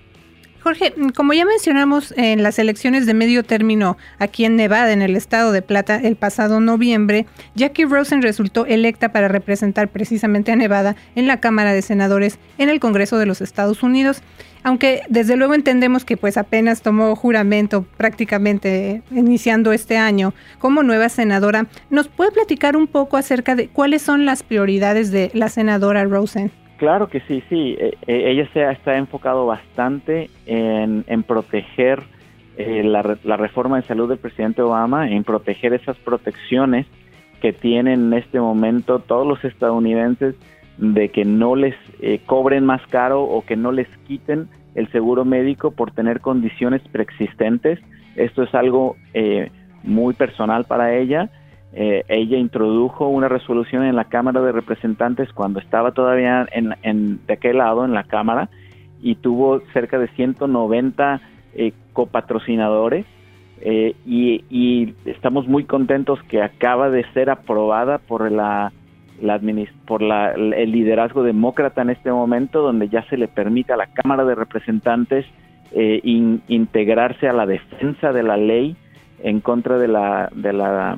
Jorge, 0.64 0.94
como 1.16 1.34
ya 1.34 1.44
mencionamos 1.44 2.14
en 2.18 2.44
las 2.44 2.60
elecciones 2.60 3.08
de 3.08 3.16
medio 3.16 3.44
término 3.44 3.98
aquí 4.20 4.46
en 4.46 4.56
Nevada, 4.56 4.94
en 4.94 5.02
el 5.02 5.16
estado 5.16 5.52
de 5.52 5.64
Plata, 5.64 5.96
el 5.96 6.16
pasado 6.16 6.60
noviembre, 6.60 7.26
Jackie 7.56 7.86
Rosen 7.86 8.22
resultó 8.22 8.68
electa 8.68 9.12
para 9.12 9.28
representar 9.28 9.88
precisamente 9.88 10.52
a 10.52 10.56
Nevada 10.56 10.96
en 11.16 11.26
la 11.26 11.40
Cámara 11.40 11.74
de 11.74 11.82
Senadores 11.82 12.38
en 12.60 12.70
el 12.70 12.80
Congreso 12.80 13.18
de 13.18 13.26
los 13.26 13.42
Estados 13.42 13.82
Unidos. 13.82 14.22
Aunque 14.62 15.02
desde 15.10 15.36
luego 15.36 15.56
entendemos 15.56 16.06
que 16.06 16.16
pues 16.16 16.38
apenas 16.38 16.84
tomó 16.84 17.16
juramento 17.16 17.84
prácticamente 17.98 19.02
iniciando 19.10 19.72
este 19.72 19.98
año 19.98 20.36
como 20.60 20.84
nueva 20.84 21.10
senadora, 21.10 21.66
¿nos 21.90 22.08
puede 22.08 22.32
platicar 22.32 22.78
un 22.78 22.86
poco 22.86 23.18
acerca 23.18 23.56
de 23.56 23.68
cuáles 23.68 24.04
son 24.04 24.28
las 24.28 24.44
prioridades 24.44 25.10
de 25.10 25.32
la 25.34 25.50
senadora 25.50 26.04
Rosen? 26.04 26.52
Claro 26.82 27.10
que 27.10 27.20
sí, 27.20 27.44
sí. 27.48 27.78
E, 27.80 27.96
e, 28.08 28.32
ella 28.32 28.50
se 28.54 28.66
ha, 28.66 28.72
está 28.72 28.98
enfocado 28.98 29.46
bastante 29.46 30.32
en, 30.48 31.04
proteger 31.22 32.02
eh, 32.58 32.82
la, 32.84 33.38
reforma 33.38 33.80
de 33.80 33.84
salud 33.84 34.10
del 34.10 34.18
presidente 34.18 34.64
Obama, 34.64 35.08
en 35.08 35.24
proteger 35.24 35.76
esas 35.76 35.96
protecciones 35.98 36.88
que 37.40 37.54
tienen 37.54 38.06
en 38.08 38.14
este 38.14 38.40
momento 38.40 38.98
todos 38.98 39.28
los 39.28 39.46
estadounidenses 39.46 40.34
de 40.80 41.10
que 41.10 41.24
no 41.24 41.56
les 41.56 41.76
eh, 42.00 42.20
cobren 42.26 42.66
más 42.66 42.82
caro 42.88 43.26
o 43.26 43.46
que 43.46 43.56
no 43.56 43.72
les 43.72 43.88
quiten 44.08 44.48
el 44.74 44.92
seguro 44.92 45.24
médico 45.24 45.70
por 45.70 45.92
tener 45.92 46.20
condiciones 46.20 46.82
preexistentes. 46.92 47.78
Esto 48.16 48.42
es 48.42 48.56
algo 48.56 48.96
eh, 49.14 49.52
muy 49.84 50.16
personal 50.16 50.64
para 50.64 50.96
ella 50.96 51.30
eh, 51.74 52.04
ella 52.10 52.38
introdujo 52.38 53.08
una 53.08 53.30
resolución 53.30 53.86
en 53.86 53.96
la 53.96 54.06
Cámara 54.06 54.42
de 54.42 54.52
Representantes 54.52 55.32
cuando 55.32 55.60
estaba 55.60 55.92
todavía 55.92 56.46
en, 56.52 57.26
de 57.26 57.34
aquel 57.34 57.58
lado, 57.58 57.86
en 57.86 57.94
la 57.94 58.04
Cámara, 58.04 58.50
y 59.02 59.16
tuvo 59.16 59.62
cerca 59.74 59.98
de 59.98 60.08
190 60.10 61.22
eh, 61.56 61.74
copatrocinadores. 61.94 63.06
Eh, 63.62 63.96
y, 64.06 64.96
estamos 65.06 65.48
muy 65.48 65.66
contentos 65.66 66.22
que 66.24 66.42
acaba 66.42 66.90
de 66.90 67.06
ser 67.14 67.30
aprobada 67.30 68.00
por 68.00 68.30
la, 68.32 68.72
por 69.86 70.02
el 70.04 70.72
liderazgo 70.72 71.24
demócrata 71.24 71.84
en 71.84 71.92
este 71.92 72.12
momento, 72.12 72.62
donde 72.62 72.90
ya 72.90 73.04
se 73.04 73.18
le 73.18 73.28
permite 73.28 73.72
a 73.72 73.78
la 73.78 73.88
Cámara 73.88 74.26
de 74.26 74.36
Representantes 74.36 75.26
integrarse 75.74 77.30
a 77.30 77.34
la 77.34 77.46
defensa 77.46 78.12
de 78.12 78.24
la 78.24 78.36
ley 78.36 78.76
en 79.24 79.40
contra 79.40 79.78
de 79.78 79.88
la, 79.88 80.30
de 80.36 80.52
la 80.52 80.98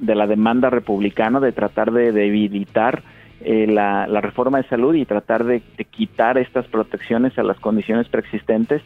de 0.00 0.14
la 0.14 0.26
demanda 0.26 0.70
republicana 0.70 1.40
de 1.40 1.52
tratar 1.52 1.92
de 1.92 2.12
debilitar 2.12 3.02
eh, 3.42 3.66
la, 3.66 4.06
reforma 4.20 4.58
de 4.58 4.68
salud 4.68 4.94
y 4.94 5.04
tratar 5.04 5.44
de, 5.44 5.62
quitar 5.90 6.38
estas 6.38 6.66
protecciones 6.66 7.38
a 7.38 7.42
las 7.42 7.58
condiciones 7.60 8.08
preexistentes. 8.08 8.82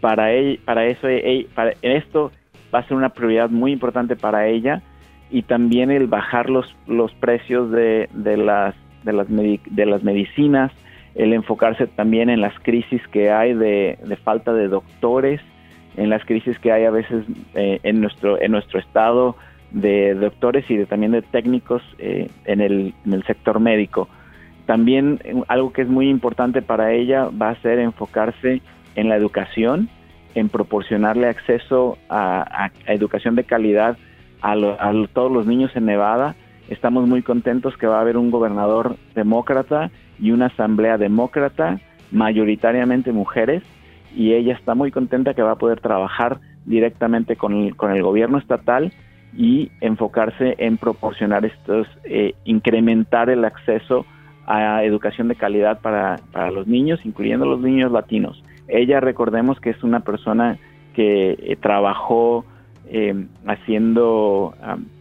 Para, 0.00 0.28
para 0.64 0.86
eso, 0.86 1.06
para 1.54 1.72
esto 1.82 2.32
va 2.74 2.80
a 2.80 2.88
ser 2.88 2.96
una 2.96 3.10
prioridad 3.10 3.50
muy 3.50 3.72
importante 3.72 4.16
para 4.16 4.48
ella 4.48 4.82
y 5.30 5.42
también 5.42 5.90
el 5.90 6.08
bajar 6.08 6.50
los, 6.50 6.74
los 6.86 7.12
precios 7.14 7.70
de, 7.70 8.08
de, 8.12 8.36
las, 8.36 8.74
de, 9.04 9.12
las, 9.12 9.26
de 9.28 9.86
las 9.86 10.02
medicinas, 10.02 10.72
el 11.14 11.32
enfocarse 11.32 11.86
también 11.86 12.30
en 12.30 12.40
las 12.40 12.58
crisis 12.60 13.00
que 13.08 13.30
hay 13.30 13.54
de, 13.54 13.98
de 14.04 14.16
falta 14.16 14.52
de 14.52 14.68
doctores, 14.68 15.40
en 15.96 16.10
las 16.10 16.24
crisis 16.24 16.58
que 16.58 16.72
hay 16.72 16.84
a 16.84 16.90
veces 16.90 17.24
eh, 17.54 17.80
en, 17.82 18.00
nuestro, 18.00 18.40
en 18.40 18.52
nuestro 18.52 18.78
estado 18.78 19.36
de 19.72 20.14
doctores 20.14 20.68
y 20.70 20.76
de, 20.76 20.86
también 20.86 21.12
de 21.12 21.22
técnicos 21.22 21.82
eh, 21.98 22.28
en, 22.44 22.60
el, 22.60 22.94
en 23.06 23.12
el 23.12 23.24
sector 23.24 23.60
médico. 23.60 24.08
También 24.66 25.20
eh, 25.24 25.34
algo 25.48 25.72
que 25.72 25.82
es 25.82 25.88
muy 25.88 26.08
importante 26.08 26.62
para 26.62 26.92
ella 26.92 27.28
va 27.30 27.50
a 27.50 27.60
ser 27.62 27.78
enfocarse 27.78 28.60
en 28.94 29.08
la 29.08 29.16
educación, 29.16 29.88
en 30.34 30.48
proporcionarle 30.48 31.28
acceso 31.28 31.98
a, 32.08 32.70
educación 32.86 33.34
de 33.34 33.44
calidad 33.44 33.96
a, 34.40 34.52
a, 34.52 34.92
todos 35.12 35.32
los 35.32 35.46
niños 35.46 35.74
en 35.74 35.86
Nevada. 35.86 36.36
Estamos 36.68 37.08
muy 37.08 37.22
contentos 37.22 37.76
que 37.76 37.86
va 37.86 37.98
a 37.98 38.02
haber 38.02 38.16
un 38.16 38.30
gobernador 38.30 38.96
demócrata 39.14 39.90
y 40.20 40.30
una 40.30 40.46
asamblea 40.46 40.98
demócrata, 40.98 41.80
mayoritariamente 42.10 43.12
mujeres, 43.12 43.62
y 44.14 44.34
ella 44.34 44.54
está 44.54 44.74
muy 44.74 44.90
contenta 44.90 45.34
que 45.34 45.42
va 45.42 45.52
a 45.52 45.58
poder 45.58 45.80
trabajar 45.80 46.38
directamente 46.66 47.36
con 47.36 47.54
el, 47.54 47.76
con 47.76 47.90
el 47.92 48.02
gobierno 48.02 48.38
estatal 48.38 48.92
y 49.36 49.70
enfocarse 49.80 50.54
en 50.58 50.76
proporcionar 50.76 51.44
estos, 51.44 51.86
eh, 52.04 52.34
incrementar 52.44 53.30
el 53.30 53.44
acceso 53.44 54.04
a 54.46 54.82
educación 54.84 55.28
de 55.28 55.36
calidad 55.36 55.80
para, 55.80 56.16
para 56.32 56.50
los 56.50 56.66
niños, 56.66 57.00
incluyendo 57.04 57.46
los 57.46 57.60
niños 57.60 57.92
latinos. 57.92 58.42
Ella, 58.68 59.00
recordemos 59.00 59.60
que 59.60 59.70
es 59.70 59.82
una 59.82 60.00
persona 60.00 60.58
que 60.94 61.30
eh, 61.38 61.56
trabajó 61.60 62.44
em, 62.90 63.28
haciendo, 63.46 64.54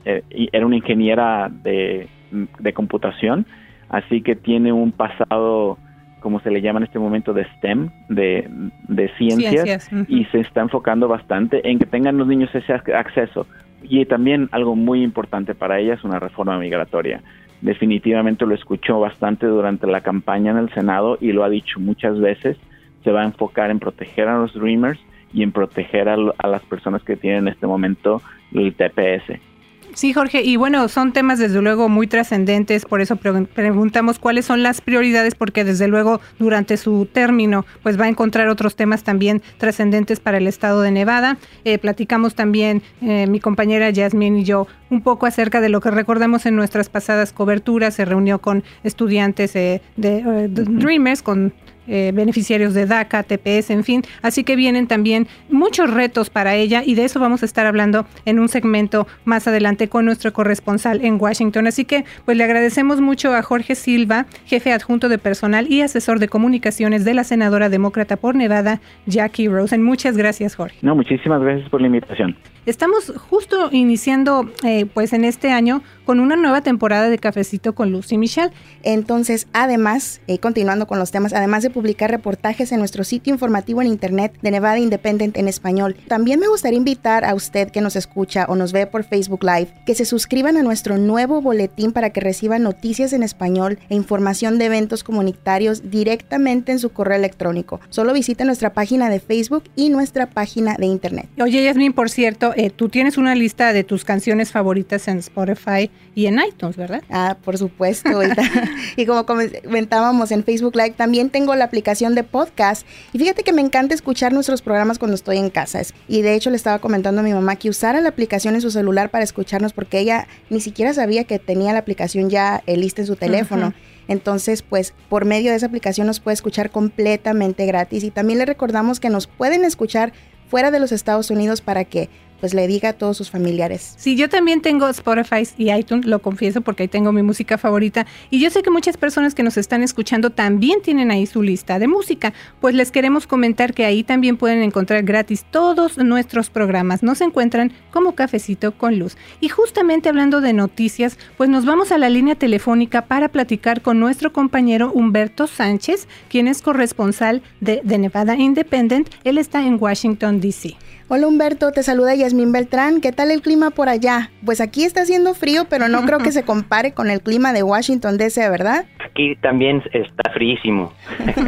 eh, 0.05 0.23
era 0.53 0.65
una 0.65 0.77
ingeniera 0.77 1.49
de, 1.49 2.07
de, 2.31 2.73
computación, 2.73 3.45
así 3.89 4.21
que 4.21 4.35
tiene 4.35 4.71
un 4.71 4.91
pasado, 4.91 5.77
como 6.21 6.39
se 6.39 6.51
le 6.51 6.61
llama 6.61 6.79
en 6.79 6.85
este 6.85 6.99
momento, 6.99 7.33
de 7.33 7.45
STEM, 7.57 7.89
de, 8.09 8.47
de 8.87 9.09
ciencias, 9.17 9.89
y 10.07 10.25
se 10.25 10.39
está 10.39 10.61
enfocando 10.61 11.07
bastante 11.07 11.67
en 11.69 11.79
que 11.79 11.85
tengan 11.85 12.17
los 12.17 12.27
niños 12.27 12.53
ese 12.53 12.73
acceso 12.73 13.47
y 13.83 14.05
también 14.05 14.49
algo 14.51 14.75
muy 14.75 15.03
importante 15.03 15.55
para 15.55 15.79
ella 15.79 15.95
es 15.95 16.03
una 16.03 16.19
reforma 16.19 16.57
migratoria. 16.57 17.21
Definitivamente 17.61 18.45
lo 18.45 18.55
escuchó 18.55 18.99
bastante 18.99 19.45
durante 19.45 19.87
la 19.87 20.01
campaña 20.01 20.51
en 20.51 20.57
el 20.57 20.73
Senado 20.73 21.17
y 21.21 21.31
lo 21.31 21.43
ha 21.43 21.49
dicho 21.49 21.79
muchas 21.79 22.19
veces. 22.19 22.57
Se 23.03 23.11
va 23.11 23.21
a 23.21 23.25
enfocar 23.25 23.69
en 23.69 23.79
proteger 23.79 24.27
a 24.27 24.37
los 24.37 24.53
Dreamers 24.53 24.99
y 25.33 25.43
en 25.43 25.51
proteger 25.51 26.09
a, 26.09 26.15
a 26.37 26.47
las 26.47 26.61
personas 26.63 27.03
que 27.03 27.15
tienen 27.15 27.47
en 27.47 27.47
este 27.49 27.67
momento 27.67 28.21
el 28.53 28.73
TPS. 28.73 29.50
Sí, 29.93 30.13
Jorge, 30.13 30.41
y 30.41 30.55
bueno, 30.55 30.87
son 30.87 31.11
temas 31.11 31.37
desde 31.37 31.61
luego 31.61 31.89
muy 31.89 32.07
trascendentes, 32.07 32.85
por 32.85 33.01
eso 33.01 33.17
preguntamos 33.17 34.19
cuáles 34.19 34.45
son 34.45 34.63
las 34.63 34.79
prioridades, 34.79 35.35
porque 35.35 35.63
desde 35.63 35.87
luego 35.87 36.21
durante 36.39 36.77
su 36.77 37.07
término 37.11 37.65
pues 37.83 37.99
va 37.99 38.05
a 38.05 38.07
encontrar 38.07 38.47
otros 38.47 38.75
temas 38.75 39.03
también 39.03 39.41
trascendentes 39.57 40.19
para 40.19 40.37
el 40.37 40.47
estado 40.47 40.81
de 40.81 40.91
Nevada. 40.91 41.37
Eh, 41.65 41.77
platicamos 41.77 42.35
también 42.35 42.81
eh, 43.01 43.27
mi 43.27 43.39
compañera 43.39 43.91
Jasmine 43.93 44.39
y 44.39 44.43
yo 44.43 44.67
un 44.89 45.01
poco 45.01 45.25
acerca 45.25 45.61
de 45.61 45.69
lo 45.69 45.81
que 45.81 45.91
recordamos 45.91 46.45
en 46.45 46.55
nuestras 46.55 46.89
pasadas 46.89 47.33
coberturas, 47.33 47.93
se 47.93 48.05
reunió 48.05 48.39
con 48.39 48.63
estudiantes 48.83 49.55
eh, 49.55 49.81
de 49.97 50.47
Dreamers, 50.47 51.21
con 51.21 51.53
eh, 51.87 52.11
beneficiarios 52.13 52.73
de 52.73 52.85
DACA, 52.85 53.23
TPS, 53.23 53.71
en 53.71 53.83
fin. 53.83 54.03
Así 54.21 54.43
que 54.43 54.55
vienen 54.55 54.87
también 54.87 55.27
muchos 55.49 55.91
retos 55.91 56.29
para 56.29 56.55
ella 56.55 56.83
y 56.85 56.95
de 56.95 57.05
eso 57.05 57.19
vamos 57.19 57.43
a 57.43 57.45
estar 57.45 57.65
hablando 57.65 58.05
en 58.25 58.39
un 58.39 58.49
segmento 58.49 59.07
más 59.25 59.47
adelante 59.47 59.87
con 59.87 60.05
nuestro 60.05 60.31
corresponsal 60.33 61.03
en 61.03 61.19
Washington. 61.19 61.67
Así 61.67 61.85
que 61.85 62.05
pues 62.25 62.37
le 62.37 62.43
agradecemos 62.43 63.01
mucho 63.01 63.33
a 63.33 63.41
Jorge 63.41 63.75
Silva, 63.75 64.25
jefe 64.45 64.71
adjunto 64.71 65.09
de 65.09 65.17
personal 65.17 65.71
y 65.71 65.81
asesor 65.81 66.19
de 66.19 66.27
comunicaciones 66.27 67.05
de 67.05 67.13
la 67.13 67.23
senadora 67.23 67.69
demócrata 67.69 68.17
por 68.17 68.35
Nevada, 68.35 68.81
Jackie 69.05 69.47
Rosen. 69.47 69.83
Muchas 69.83 70.17
gracias, 70.17 70.55
Jorge. 70.55 70.77
No, 70.81 70.95
muchísimas 70.95 71.41
gracias 71.41 71.69
por 71.69 71.81
la 71.81 71.87
invitación. 71.87 72.35
Estamos 72.67 73.11
justo 73.29 73.69
iniciando, 73.71 74.47
eh, 74.63 74.85
pues 74.85 75.13
en 75.13 75.25
este 75.25 75.51
año, 75.51 75.81
con 76.05 76.19
una 76.19 76.35
nueva 76.35 76.61
temporada 76.61 77.09
de 77.09 77.17
Cafecito 77.17 77.73
con 77.73 77.91
Lucy 77.91 78.19
Michelle. 78.19 78.51
Entonces, 78.83 79.47
además, 79.51 80.21
eh, 80.27 80.37
continuando 80.37 80.85
con 80.85 80.99
los 80.99 81.09
temas, 81.09 81.33
además 81.33 81.63
de 81.63 81.71
publicar 81.71 82.11
reportajes 82.11 82.71
en 82.71 82.77
nuestro 82.77 83.03
sitio 83.03 83.33
informativo 83.33 83.81
en 83.81 83.87
Internet 83.87 84.37
de 84.43 84.51
Nevada 84.51 84.77
Independent 84.77 85.37
en 85.37 85.47
español, 85.47 85.95
también 86.07 86.39
me 86.39 86.47
gustaría 86.49 86.77
invitar 86.77 87.25
a 87.25 87.33
usted 87.33 87.71
que 87.71 87.81
nos 87.81 87.95
escucha 87.95 88.45
o 88.47 88.55
nos 88.55 88.73
ve 88.73 88.85
por 88.85 89.05
Facebook 89.05 89.43
Live 89.43 89.73
que 89.87 89.95
se 89.95 90.05
suscriban 90.05 90.55
a 90.55 90.61
nuestro 90.61 90.99
nuevo 90.99 91.41
boletín 91.41 91.91
para 91.93 92.11
que 92.11 92.19
reciban 92.19 92.61
noticias 92.61 93.11
en 93.13 93.23
español 93.23 93.79
e 93.89 93.95
información 93.95 94.59
de 94.59 94.65
eventos 94.65 95.03
comunitarios 95.03 95.89
directamente 95.89 96.71
en 96.71 96.79
su 96.79 96.91
correo 96.91 97.17
electrónico. 97.17 97.79
Solo 97.89 98.13
visite 98.13 98.45
nuestra 98.45 98.73
página 98.73 99.09
de 99.09 99.19
Facebook 99.19 99.63
y 99.75 99.89
nuestra 99.89 100.29
página 100.29 100.75
de 100.75 100.85
Internet. 100.85 101.27
Oye, 101.41 101.63
Yasmin, 101.63 101.93
por 101.93 102.11
cierto, 102.11 102.50
eh, 102.55 102.69
tú 102.69 102.89
tienes 102.89 103.17
una 103.17 103.35
lista 103.35 103.73
de 103.73 103.83
tus 103.83 104.03
canciones 104.05 104.51
favoritas 104.51 105.07
en 105.07 105.19
Spotify 105.19 105.89
y 106.15 106.25
en 106.27 106.39
iTunes, 106.39 106.77
¿verdad? 106.77 107.03
Ah, 107.09 107.37
por 107.43 107.57
supuesto. 107.57 108.09
y 108.95 109.05
como 109.05 109.25
comentábamos 109.25 110.31
en 110.31 110.43
Facebook 110.43 110.75
Live, 110.75 110.91
también 110.91 111.29
tengo 111.29 111.55
la 111.55 111.65
aplicación 111.65 112.15
de 112.15 112.23
podcast. 112.23 112.85
Y 113.13 113.19
fíjate 113.19 113.43
que 113.43 113.53
me 113.53 113.61
encanta 113.61 113.95
escuchar 113.95 114.33
nuestros 114.33 114.61
programas 114.61 114.99
cuando 114.99 115.15
estoy 115.15 115.37
en 115.37 115.49
casa. 115.49 115.81
Y 116.07 116.21
de 116.21 116.35
hecho 116.35 116.49
le 116.49 116.57
estaba 116.57 116.79
comentando 116.79 117.21
a 117.21 117.23
mi 117.23 117.33
mamá 117.33 117.55
que 117.55 117.69
usara 117.69 118.01
la 118.01 118.09
aplicación 118.09 118.55
en 118.55 118.61
su 118.61 118.71
celular 118.71 119.09
para 119.09 119.23
escucharnos 119.23 119.73
porque 119.73 119.99
ella 119.99 120.27
ni 120.49 120.61
siquiera 120.61 120.93
sabía 120.93 121.23
que 121.23 121.39
tenía 121.39 121.73
la 121.73 121.79
aplicación 121.79 122.29
ya 122.29 122.61
eh, 122.67 122.77
lista 122.77 123.01
en 123.01 123.07
su 123.07 123.15
teléfono. 123.15 123.73
Entonces, 124.07 124.61
pues 124.61 124.93
por 125.09 125.25
medio 125.25 125.51
de 125.51 125.57
esa 125.57 125.67
aplicación 125.67 126.07
nos 126.07 126.19
puede 126.19 126.33
escuchar 126.33 126.69
completamente 126.71 127.65
gratis. 127.65 128.03
Y 128.03 128.11
también 128.11 128.39
le 128.39 128.45
recordamos 128.45 128.99
que 128.99 129.09
nos 129.09 129.27
pueden 129.27 129.63
escuchar 129.63 130.11
fuera 130.49 130.69
de 130.69 130.79
los 130.79 130.91
Estados 130.91 131.31
Unidos 131.31 131.61
para 131.61 131.85
que 131.85 132.09
pues 132.41 132.53
le 132.53 132.67
diga 132.67 132.89
a 132.89 132.93
todos 132.93 133.15
sus 133.15 133.31
familiares. 133.31 133.93
Sí, 133.97 134.17
yo 134.17 134.27
también 134.27 134.61
tengo 134.61 134.89
Spotify 134.89 135.47
y 135.57 135.71
iTunes, 135.71 136.05
lo 136.05 136.21
confieso 136.21 136.59
porque 136.59 136.83
ahí 136.83 136.89
tengo 136.89 137.13
mi 137.13 137.21
música 137.21 137.57
favorita 137.57 138.05
y 138.29 138.41
yo 138.41 138.49
sé 138.49 138.63
que 138.63 138.69
muchas 138.69 138.97
personas 138.97 139.33
que 139.33 139.43
nos 139.43 139.55
están 139.55 139.83
escuchando 139.83 140.31
también 140.31 140.81
tienen 140.81 141.11
ahí 141.11 141.25
su 141.25 141.41
lista 141.41 141.79
de 141.79 141.87
música, 141.87 142.33
pues 142.59 142.75
les 142.75 142.91
queremos 142.91 143.27
comentar 143.27 143.73
que 143.73 143.85
ahí 143.85 144.03
también 144.03 144.35
pueden 144.35 144.61
encontrar 144.61 145.03
gratis 145.03 145.45
todos 145.49 145.97
nuestros 145.97 146.49
programas. 146.49 147.03
Nos 147.03 147.21
encuentran 147.21 147.71
como 147.91 148.15
Cafecito 148.15 148.71
con 148.71 148.97
Luz. 148.97 149.15
Y 149.39 149.49
justamente 149.49 150.09
hablando 150.09 150.41
de 150.41 150.53
noticias, 150.53 151.17
pues 151.37 151.49
nos 151.49 151.65
vamos 151.65 151.91
a 151.91 151.97
la 151.97 152.09
línea 152.09 152.35
telefónica 152.35 153.05
para 153.05 153.29
platicar 153.29 153.81
con 153.81 153.99
nuestro 153.99 154.33
compañero 154.33 154.91
Humberto 154.91 155.47
Sánchez, 155.47 156.07
quien 156.29 156.47
es 156.47 156.61
corresponsal 156.61 157.43
de, 157.59 157.81
de 157.83 157.97
Nevada 157.99 158.35
Independent. 158.35 159.09
Él 159.23 159.37
está 159.37 159.65
en 159.65 159.77
Washington, 159.79 160.41
D.C. 160.41 160.75
Hola 161.13 161.27
Humberto, 161.27 161.73
te 161.73 161.83
saluda 161.83 162.15
Yasmín 162.31 162.53
Beltrán. 162.53 163.01
¿Qué 163.01 163.11
tal 163.11 163.29
el 163.29 163.41
clima 163.41 163.71
por 163.71 163.89
allá? 163.89 164.31
Pues 164.45 164.61
aquí 164.61 164.85
está 164.85 165.01
haciendo 165.01 165.33
frío, 165.33 165.65
pero 165.69 165.89
no 165.89 166.05
creo 166.05 166.19
que 166.19 166.31
se 166.31 166.43
compare 166.45 166.93
con 166.93 167.09
el 167.09 167.21
clima 167.21 167.51
de 167.51 167.61
Washington 167.61 168.17
DC, 168.17 168.49
¿verdad? 168.49 168.85
Aquí 169.03 169.35
también 169.41 169.83
está 169.91 170.31
fríísimo. 170.31 170.93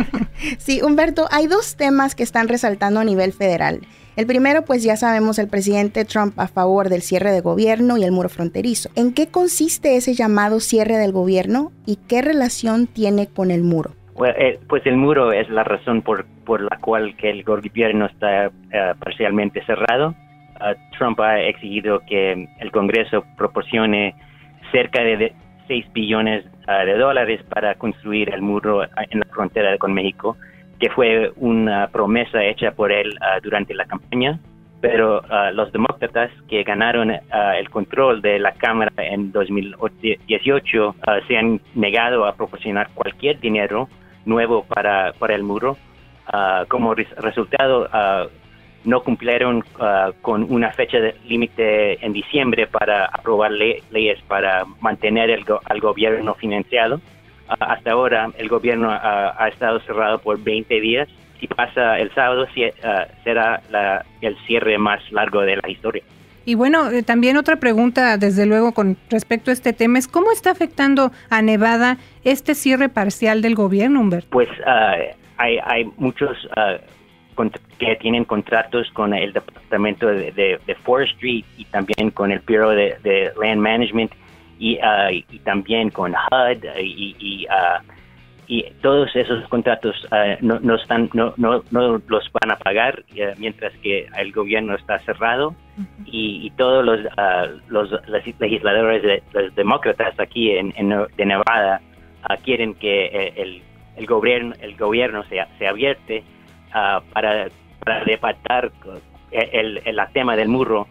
sí, 0.58 0.82
Humberto, 0.82 1.28
hay 1.32 1.48
dos 1.48 1.78
temas 1.78 2.16
que 2.16 2.24
están 2.24 2.50
resaltando 2.50 3.00
a 3.00 3.06
nivel 3.06 3.32
federal. 3.32 3.80
El 4.18 4.28
primero, 4.28 4.66
pues 4.66 4.84
ya 4.84 4.98
sabemos, 4.98 5.40
el 5.40 5.48
presidente 5.48 6.04
Trump 6.04 6.38
a 6.38 6.48
favor 6.48 6.90
del 6.90 7.02
cierre 7.02 7.32
de 7.32 7.40
gobierno 7.40 7.98
y 7.98 8.04
el 8.04 8.12
muro 8.12 8.28
fronterizo. 8.28 8.90
¿En 8.96 9.14
qué 9.14 9.28
consiste 9.28 9.96
ese 9.96 10.14
llamado 10.14 10.60
cierre 10.60 10.98
del 10.98 11.14
gobierno 11.14 11.72
y 11.86 11.98
qué 12.10 12.22
relación 12.22 12.88
tiene 12.88 13.28
con 13.28 13.52
el 13.52 13.64
muro? 13.64 13.92
Eh, 14.38 14.60
pues 14.68 14.86
el 14.86 14.98
muro 14.98 15.32
es 15.32 15.50
la 15.50 15.64
razón 15.64 16.02
por, 16.02 16.26
por 16.46 16.62
la 16.62 16.78
cual 16.80 17.16
que 17.16 17.30
el 17.30 17.44
gobierno 17.44 18.06
está 18.06 18.48
eh, 18.48 18.52
parcialmente 19.00 19.66
cerrado. 19.66 20.14
Ah, 20.64 20.76
Trump 20.98 21.20
ha 21.20 21.42
exigido 21.42 22.00
que 22.08 22.48
el 22.60 22.72
Congreso 22.72 23.26
proporcione 23.36 24.16
cerca 24.72 25.04
de 25.04 25.34
6 25.68 25.92
billones 25.92 26.46
ah, 26.68 26.86
de 26.86 26.98
dólares 26.98 27.42
para 27.50 27.76
construir 27.76 28.34
el 28.34 28.42
muro 28.42 28.82
ah, 28.82 28.88
en 29.10 29.20
la 29.20 29.26
frontera 29.26 29.78
con 29.78 29.94
México, 29.94 30.38
que 30.80 30.90
fue 30.90 31.34
una 31.36 31.88
promesa 31.88 32.42
hecha 32.46 32.72
por 32.72 32.94
él 32.94 33.14
durante 33.44 33.74
la 33.74 33.86
campaña. 33.86 34.40
Pero 34.80 35.22
los 35.54 35.72
demócratas 35.72 36.30
que 36.50 36.64
ganaron 36.64 37.10
el 37.12 37.70
control 37.70 38.22
de 38.22 38.38
la 38.38 38.52
Cámara 38.52 38.92
en 38.98 39.32
2018 39.32 40.96
se 41.26 41.38
han 41.38 41.62
negado 41.74 42.26
a 42.26 42.36
proporcionar 42.36 42.90
cualquier 42.94 43.40
dinero 43.40 43.88
nuevo 44.26 44.66
para, 44.66 45.14
para 45.14 45.36
el 45.36 45.44
muro. 45.44 45.78
Ah, 46.28 46.66
como 46.70 46.96
resultado, 46.96 47.90
uh, 47.94 48.30
no 48.86 49.02
cumplieron 49.04 49.64
ah, 49.80 50.12
con 50.22 50.44
una 50.52 50.72
fecha 50.72 50.98
límite 51.26 52.04
en 52.06 52.14
diciembre 52.14 52.68
para 52.68 53.06
aprobar 53.06 53.52
leyes 53.52 54.22
para 54.28 54.66
mantener 54.82 55.30
el 55.30 55.46
al 55.66 55.80
gobierno 55.80 56.36
financiado. 56.36 57.02
hasta 57.48 57.92
ahora, 57.92 58.32
el 58.38 58.48
gobierno 58.48 58.90
ha 58.90 59.48
estado 59.48 59.80
cerrado 59.82 60.20
por 60.20 60.42
20 60.42 60.80
días. 60.80 61.08
Si 61.40 61.48
pasa 61.48 62.00
el 62.00 62.10
sábado, 62.14 62.48
será 63.24 63.62
la, 63.70 64.06
el 64.22 64.38
cierre 64.48 64.78
más 64.78 65.00
largo 65.12 65.42
de 65.42 65.58
la 65.58 65.70
historia. 65.70 66.04
Y 66.46 66.56
bueno, 66.56 66.90
eh, 66.90 67.04
también 67.04 67.38
otra 67.38 67.56
pregunta, 67.58 68.18
desde 68.18 68.46
luego, 68.46 68.74
con 68.74 68.98
respecto 69.10 69.50
a 69.50 69.54
este 69.54 69.72
tema, 69.72 69.98
es 69.98 70.08
cómo 70.08 70.32
está 70.32 70.52
afectando 70.52 71.12
a 71.30 71.42
Nevada 71.42 71.98
este 72.24 72.54
cierre 72.54 72.90
parcial 72.90 73.42
del 73.42 73.56
gobierno, 73.56 74.02
Humberto. 74.02 74.30
Pues 74.30 74.50
ah, 74.66 74.96
hay, 75.38 75.60
hay 75.64 75.86
muchos 75.98 76.32
ah, 76.58 76.78
que 77.80 77.96
tienen 77.98 78.26
contratos 78.26 78.90
con 78.92 79.14
el 79.14 79.34
Departamento 79.34 80.08
de, 80.08 80.78
Forestry 80.84 81.46
y 81.58 81.66
también 81.66 82.12
con 82.12 82.32
el 82.32 82.40
Bureau 82.40 82.72
de, 82.72 83.32
Land 83.40 83.62
Management 83.62 84.12
y, 84.60 84.78
ah, 84.80 85.12
y, 85.12 85.24
también 85.40 85.90
con 85.90 86.14
HUD 86.14 86.64
y, 86.80 87.16
y 87.20 87.48
y 88.48 88.64
todos 88.82 89.16
esos 89.16 89.48
contratos 89.48 89.96
uh, 90.12 90.36
no, 90.42 90.60
no, 90.60 90.76
están 90.76 91.10
no, 91.14 91.34
no, 91.38 91.64
no, 91.72 92.02
los 92.08 92.32
van 92.42 92.52
a 92.52 92.58
pagar 92.58 93.04
uh, 93.14 93.40
mientras 93.40 93.74
que 93.78 94.08
el 94.18 94.32
gobierno 94.32 94.76
está 94.76 95.00
cerrado 95.00 95.50
uh 95.50 95.82
-huh. 95.82 96.06
y, 96.06 96.48
y, 96.48 96.50
todos 96.52 96.86
los, 96.86 97.00
los 97.70 97.90
legisladores 98.40 99.02
de, 99.02 99.24
los 99.34 99.56
demócratas 99.56 100.20
aquí 100.20 100.52
en, 100.52 100.74
en 100.76 100.90
de 100.90 101.26
Nevada 101.26 101.82
quieren 102.44 102.74
que 102.76 103.06
eh, 103.06 103.34
el, 103.38 103.62
el 103.96 104.06
gobierno 104.06 104.54
el 104.62 104.76
gobierno 104.76 105.24
se, 105.30 105.38
se 105.58 105.68
abierte 105.68 106.24
para, 107.14 107.50
para 107.84 108.04
debatar 108.04 108.72
el, 109.32 109.50
el, 109.52 109.82
el, 109.86 110.00
tema 110.14 110.36
del 110.36 110.50
muro 110.50 110.88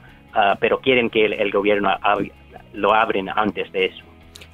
pero 0.61 0.81
quieren 0.81 1.11
que 1.11 1.27
el, 1.27 1.33
el 1.35 1.51
gobierno 1.51 1.91
ab 2.01 2.31
lo 2.73 2.95
abren 2.95 3.29
antes 3.29 3.71
de 3.73 3.87
eso 3.87 4.05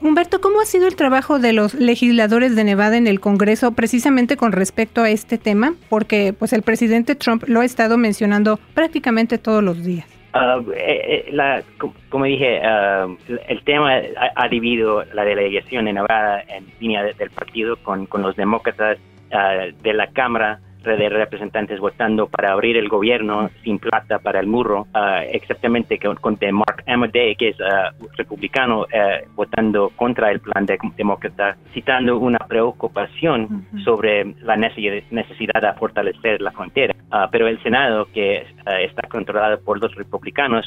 Humberto, 0.01 0.41
¿cómo 0.41 0.61
ha 0.61 0.65
sido 0.65 0.87
el 0.87 0.95
trabajo 0.95 1.41
de 1.41 1.53
los 1.53 1.75
legisladores 1.75 2.55
de 2.55 2.63
Nevada 2.63 2.97
en 2.97 3.09
el 3.09 3.19
Congreso 3.19 3.73
precisamente 3.73 4.37
con 4.37 4.53
respecto 4.53 5.03
a 5.03 5.11
este 5.11 5.39
tema? 5.39 5.75
Porque 5.89 6.33
pues 6.33 6.53
el 6.53 6.63
presidente 6.63 7.17
Trump 7.17 7.43
lo 7.49 7.61
ha 7.61 7.65
estado 7.65 7.99
mencionando 7.99 8.61
prácticamente 8.75 9.39
todos 9.39 9.63
los 9.63 9.85
días. 9.85 10.07
Uh, 10.35 10.71
eh, 10.77 11.29
la, 11.33 11.65
como 12.11 12.27
dije, 12.27 12.61
uh, 12.61 13.17
el 13.49 13.65
tema 13.65 13.95
ha, 13.97 14.31
ha, 14.37 14.49
dividido 14.49 15.03
la 15.15 15.25
delegación 15.25 15.87
de 15.87 15.95
Nevada 15.95 16.45
en 16.47 16.67
línea 16.79 17.03
de, 17.03 17.15
del 17.15 17.31
partido 17.31 17.77
con, 17.79 18.07
con 18.07 18.23
los 18.23 18.37
demócratas 18.37 18.99
uh, 19.33 19.83
de 19.83 19.95
la 19.95 20.07
Cámara 20.09 20.61
de 20.85 21.09
representantes 21.09 21.81
votando 21.81 22.29
para 22.29 22.53
abrir 22.53 22.77
el 22.77 22.89
gobierno 22.89 23.51
sin 23.63 23.79
plata 23.79 24.19
para 24.19 24.41
el 24.41 24.47
muro, 24.47 24.87
uh, 24.95 25.23
exactamente 25.31 25.99
con, 25.99 26.17
con 26.17 26.37
de 26.37 26.53
Mark 26.53 26.85
Amadei, 26.87 27.35
que 27.37 27.49
es 27.51 27.57
uh, 27.61 28.07
republicano, 28.17 28.83
uh, 28.83 29.35
votando 29.35 29.91
contra 29.97 30.31
el 30.31 30.41
plan 30.41 30.67
de, 30.67 30.79
demócrata, 30.97 31.57
citando 31.75 32.19
una 32.19 32.39
preocupación 32.39 33.49
-huh. 33.49 33.85
sobre 33.85 34.35
la 34.43 34.57
necesidad 34.57 35.61
de 35.61 35.73
fortalecer 35.79 36.41
la 36.41 36.53
frontera. 36.53 36.95
pero 37.31 37.49
el 37.49 37.61
Senado, 37.63 38.07
que 38.13 38.45
está 38.81 39.09
controlado 39.09 39.59
por 39.61 39.81
los 39.81 39.95
republicanos, 39.95 40.65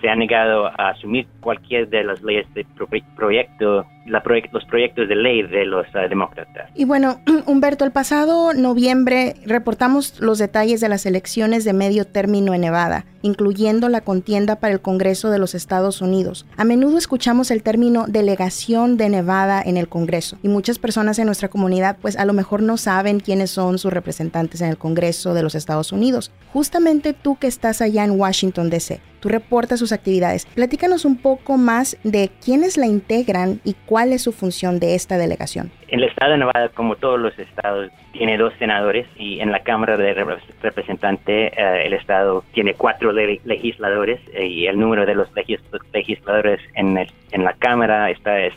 se 0.00 0.08
ha 0.08 0.16
negado 0.16 0.66
a 0.66 0.90
asumir 0.90 1.26
cualquier 1.40 1.88
de 1.88 2.04
las 2.04 2.22
leyes 2.22 2.46
de 2.54 2.64
pro 2.76 2.88
proyecto 3.16 3.86
los 4.06 4.64
proyectos 4.64 5.08
de 5.08 5.14
ley 5.14 5.42
de 5.42 5.64
los 5.64 5.86
uh, 5.94 6.08
demócratas. 6.08 6.70
Y 6.74 6.84
bueno, 6.84 7.20
Humberto, 7.46 7.84
el 7.84 7.92
pasado 7.92 8.54
noviembre 8.54 9.34
reportamos 9.44 10.20
los 10.20 10.38
detalles 10.38 10.80
de 10.80 10.88
las 10.88 11.06
elecciones 11.06 11.64
de 11.64 11.72
medio 11.72 12.06
término 12.06 12.54
en 12.54 12.62
Nevada, 12.62 13.04
incluyendo 13.22 13.88
la 13.88 14.00
contienda 14.00 14.56
para 14.56 14.72
el 14.72 14.80
Congreso 14.80 15.30
de 15.30 15.38
los 15.38 15.54
Estados 15.54 16.00
Unidos. 16.00 16.46
A 16.56 16.64
menudo 16.64 16.98
escuchamos 16.98 17.50
el 17.50 17.62
término 17.62 18.06
delegación 18.08 18.96
de 18.96 19.08
Nevada 19.08 19.62
en 19.64 19.76
el 19.76 19.88
Congreso 19.88 20.38
y 20.42 20.48
muchas 20.48 20.78
personas 20.78 21.18
en 21.18 21.26
nuestra 21.26 21.48
comunidad 21.48 21.98
pues 22.00 22.16
a 22.16 22.24
lo 22.24 22.32
mejor 22.32 22.62
no 22.62 22.76
saben 22.76 23.20
quiénes 23.20 23.50
son 23.50 23.78
sus 23.78 23.92
representantes 23.92 24.60
en 24.60 24.68
el 24.68 24.78
Congreso 24.78 25.34
de 25.34 25.42
los 25.42 25.54
Estados 25.54 25.92
Unidos. 25.92 26.30
Justamente 26.52 27.12
tú 27.12 27.36
que 27.36 27.46
estás 27.46 27.80
allá 27.80 28.04
en 28.04 28.12
Washington, 28.12 28.70
D.C., 28.70 29.00
tú 29.20 29.28
reportas 29.28 29.78
sus 29.78 29.92
actividades. 29.92 30.46
Platícanos 30.46 31.04
un 31.04 31.16
poco 31.16 31.56
más 31.56 31.96
de 32.04 32.30
quiénes 32.44 32.76
la 32.76 32.86
integran 32.86 33.60
y 33.64 33.74
cuál 33.86 34.12
es 34.12 34.22
su 34.22 34.32
función 34.32 34.78
de 34.80 34.94
esta 34.94 35.18
delegación. 35.18 35.70
El 35.88 36.02
estado 36.04 36.32
de 36.32 36.38
Nevada, 36.38 36.68
como 36.70 36.96
todos 36.96 37.20
los 37.20 37.38
estados, 37.38 37.90
tiene 38.12 38.36
dos 38.38 38.52
senadores 38.58 39.06
y 39.16 39.40
en 39.40 39.52
la 39.52 39.60
Cámara 39.60 39.96
de 39.96 40.14
Representantes 40.62 41.52
eh, 41.56 41.82
el 41.84 41.92
estado 41.92 42.44
tiene 42.52 42.74
cuatro 42.74 43.12
le 43.12 43.40
legisladores 43.44 44.20
eh, 44.32 44.46
y 44.46 44.66
el 44.66 44.78
número 44.78 45.06
de 45.06 45.14
los 45.14 45.32
legis 45.34 45.60
legisladores 45.92 46.60
en, 46.74 46.98
el, 46.98 47.10
en 47.30 47.44
la 47.44 47.52
Cámara 47.54 48.10
está 48.10 48.40
eh, 48.40 48.52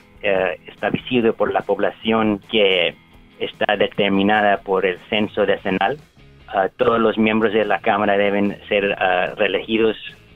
establecido 0.68 1.34
por 1.34 1.52
la 1.54 1.62
población 1.62 2.42
que 2.52 2.96
está 3.40 3.76
determinada 3.78 4.58
por 4.58 4.86
el 4.86 4.98
censo 5.10 5.46
decenal. 5.46 5.98
Uh, 6.54 6.68
todos 6.78 7.00
los 7.00 7.18
miembros 7.18 7.54
de 7.54 7.64
la 7.64 7.80
Cámara 7.80 8.18
deben 8.18 8.58
ser 8.68 8.86
uh, 8.86 9.36
reelegidos 9.36 9.96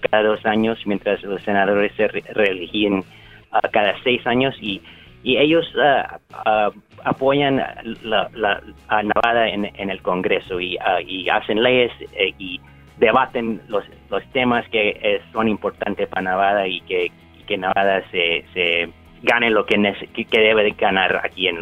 cada 0.10 0.24
dos 0.24 0.46
años, 0.46 0.80
mientras 0.86 1.22
los 1.24 1.42
senadores 1.44 1.92
se 1.96 2.08
re 2.08 2.24
reeligen 2.34 3.00
uh, 3.00 3.68
cada 3.72 3.96
seis 4.04 4.26
años 4.26 4.56
y, 4.62 4.82
y 5.24 5.38
ellos 5.38 5.66
apoyan 7.04 7.58
la, 8.04 8.30
la, 8.34 8.62
a 8.88 9.04
Nevada 9.04 9.50
en, 9.50 9.66
en, 9.66 9.90
el 9.90 10.02
Congreso 10.02 10.60
y, 10.60 10.78
y 11.06 11.30
hacen 11.30 11.62
leyes 11.62 11.92
eh, 12.14 12.34
y 12.38 12.60
debaten 12.98 13.62
los, 13.68 13.84
los 14.10 14.24
temas 14.32 14.68
que 14.70 14.90
eh, 15.02 15.22
son 15.32 15.48
importantes 15.48 16.08
para 16.10 16.22
Nevada 16.22 16.68
y 16.68 16.82
que, 16.82 17.12
que 17.48 17.58
Nevada 17.58 18.04
se, 18.12 18.46
se 18.54 18.90
gane 19.24 19.50
lo 19.50 19.66
que, 19.66 19.78
debe 20.32 20.64
de 20.64 20.72
ganar 20.72 21.22
aquí 21.24 21.48
en, 21.48 21.58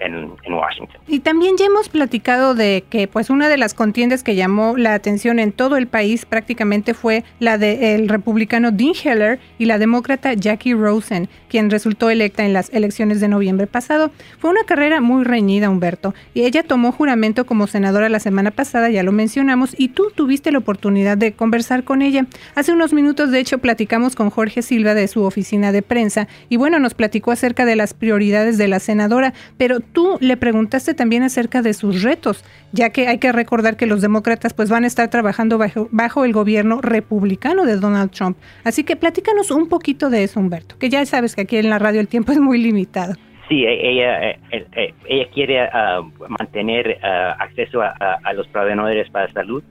en, 0.00 0.52
Washington. 0.52 1.00
Y 1.08 1.20
también 1.20 1.56
ya 1.56 1.66
hemos 1.66 1.88
platicado 1.88 2.54
de 2.54 2.84
que 2.88 3.08
pues 3.08 3.30
una 3.30 3.48
de 3.48 3.56
las 3.56 3.74
contiendas 3.74 4.22
que 4.22 4.34
llamó 4.34 4.76
la 4.76 4.94
atención 4.94 5.38
en 5.38 5.52
todo 5.52 5.76
el 5.76 5.86
país 5.86 6.26
prácticamente 6.26 6.94
fue 6.94 7.24
la 7.40 7.58
del 7.58 8.08
republicano 8.08 8.70
Dean 8.70 8.92
Heller 9.02 9.38
y 9.58 9.64
la 9.64 9.78
demócrata 9.78 10.34
Jackie 10.34 10.74
Rosen, 10.74 11.28
quien 11.48 11.70
resultó 11.70 12.10
electa 12.10 12.44
en 12.44 12.52
las 12.52 12.72
elecciones 12.72 13.20
de 13.20 13.28
noviembre 13.28 13.66
pasado. 13.66 14.10
Fue 14.38 14.50
una 14.50 14.64
carrera 14.64 15.00
muy 15.00 15.24
reñida, 15.24 15.70
Humberto, 15.70 16.14
y 16.34 16.42
ella 16.42 16.62
tomó 16.62 16.92
juramento 16.92 17.46
como 17.46 17.66
senadora 17.66 18.08
la 18.08 18.20
semana 18.20 18.50
pasada, 18.50 18.90
ya 18.90 19.02
lo 19.02 19.12
mencionamos, 19.12 19.74
y 19.78 19.88
tú 19.88 20.12
tuviste 20.14 20.52
la 20.52 20.58
oportunidad 20.58 21.16
de 21.16 21.32
conversar 21.32 21.84
con 21.84 22.02
ella. 22.02 22.26
Hace 22.54 22.72
unos 22.72 22.92
minutos, 22.92 23.30
de 23.30 23.40
hecho, 23.40 23.58
platicamos 23.58 24.14
con 24.14 24.30
Jorge 24.30 24.62
Silva 24.62 24.94
de 24.94 25.08
su 25.08 25.22
oficina 25.22 25.72
de 25.72 25.82
prensa, 25.82 26.28
y 26.48 26.56
bueno, 26.56 26.78
nos 26.78 26.94
platicó 27.06 27.30
acerca 27.30 27.64
de 27.64 27.76
las 27.76 27.94
prioridades 27.94 28.58
de 28.58 28.66
la 28.66 28.80
senadora, 28.80 29.32
pero 29.56 29.78
tú 29.78 30.18
le 30.20 30.36
preguntaste 30.36 30.92
también 30.92 31.22
acerca 31.22 31.62
de 31.62 31.72
sus 31.72 32.02
retos, 32.02 32.44
ya 32.72 32.90
que 32.90 33.06
hay 33.06 33.18
que 33.18 33.30
recordar 33.30 33.76
que 33.76 33.86
los 33.86 34.02
demócratas 34.02 34.54
pues 34.54 34.68
van 34.70 34.82
a 34.82 34.88
estar 34.88 35.08
trabajando 35.08 35.56
bajo, 35.56 35.86
bajo 35.92 36.24
el 36.24 36.32
gobierno 36.32 36.80
republicano 36.80 37.64
de 37.64 37.76
Donald 37.76 38.10
Trump. 38.10 38.36
Así 38.64 38.82
que 38.82 38.96
platícanos 38.96 39.52
un 39.52 39.68
poquito 39.68 40.10
de 40.10 40.24
eso, 40.24 40.40
Humberto, 40.40 40.76
que 40.80 40.88
ya 40.88 41.06
sabes 41.06 41.36
que 41.36 41.42
aquí 41.42 41.58
en 41.58 41.70
la 41.70 41.78
radio 41.78 42.00
el 42.00 42.08
tiempo 42.08 42.32
es 42.32 42.40
muy 42.40 42.58
limitado. 42.58 43.14
Sí, 43.48 43.64
e-, 43.64 43.88
ella, 43.88 44.30
eh, 44.30 44.38
eh, 44.50 44.94
ella 45.08 45.28
quiere 45.32 45.60
ah, 45.60 46.00
mantener 46.40 46.98
ah, 47.04 47.36
acceso 47.38 47.82
a, 47.82 48.32
los 48.34 48.48
proveedores 48.48 49.08
para 49.10 49.32
salud, 49.32 49.62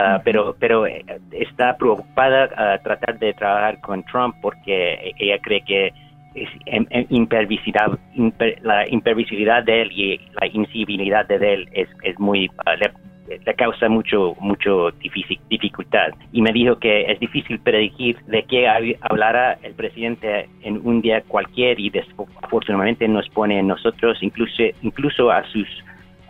ah, 0.00 0.20
pero, 0.24 0.56
pero 0.58 0.84
eh, 0.84 1.04
está 1.30 1.76
preocupada 1.76 2.50
a 2.56 2.78
tratar 2.78 3.20
de 3.20 3.34
trabajar 3.34 3.80
con 3.82 4.02
Trump 4.02 4.34
porque 4.42 5.14
ella 5.16 5.38
cree 5.40 5.62
que 5.64 5.92
es, 6.34 6.48
em, 6.66 6.86
em, 6.90 7.06
la 8.62 8.88
impervisibilidad 8.88 9.62
de 9.62 9.82
él 9.82 9.92
y 9.92 10.20
la 10.40 10.46
incivilidad 10.46 11.26
de 11.26 11.54
él 11.54 11.68
es, 11.72 11.88
es 12.02 12.18
muy 12.18 12.50
le 13.46 13.54
causa 13.54 13.88
mucho 13.88 14.34
mucho 14.40 14.90
dificultad. 15.48 16.08
Y 16.32 16.42
me 16.42 16.52
dijo 16.52 16.76
que 16.78 17.02
es 17.10 17.18
difícil 17.20 17.58
predecir 17.60 18.16
de 18.26 18.42
qué 18.44 18.68
hablará 19.00 19.58
el 19.62 19.74
presidente 19.74 20.48
en 20.62 20.80
un 20.84 21.00
día 21.00 21.22
cualquier 21.22 21.78
y 21.80 21.92
afortunadamente 22.42 23.06
nos 23.08 23.28
pone 23.30 23.58
a 23.58 23.62
nosotros 23.62 24.18
incluso 24.22 24.62
incluso 24.82 25.30
a 25.30 25.44
sus 25.44 25.68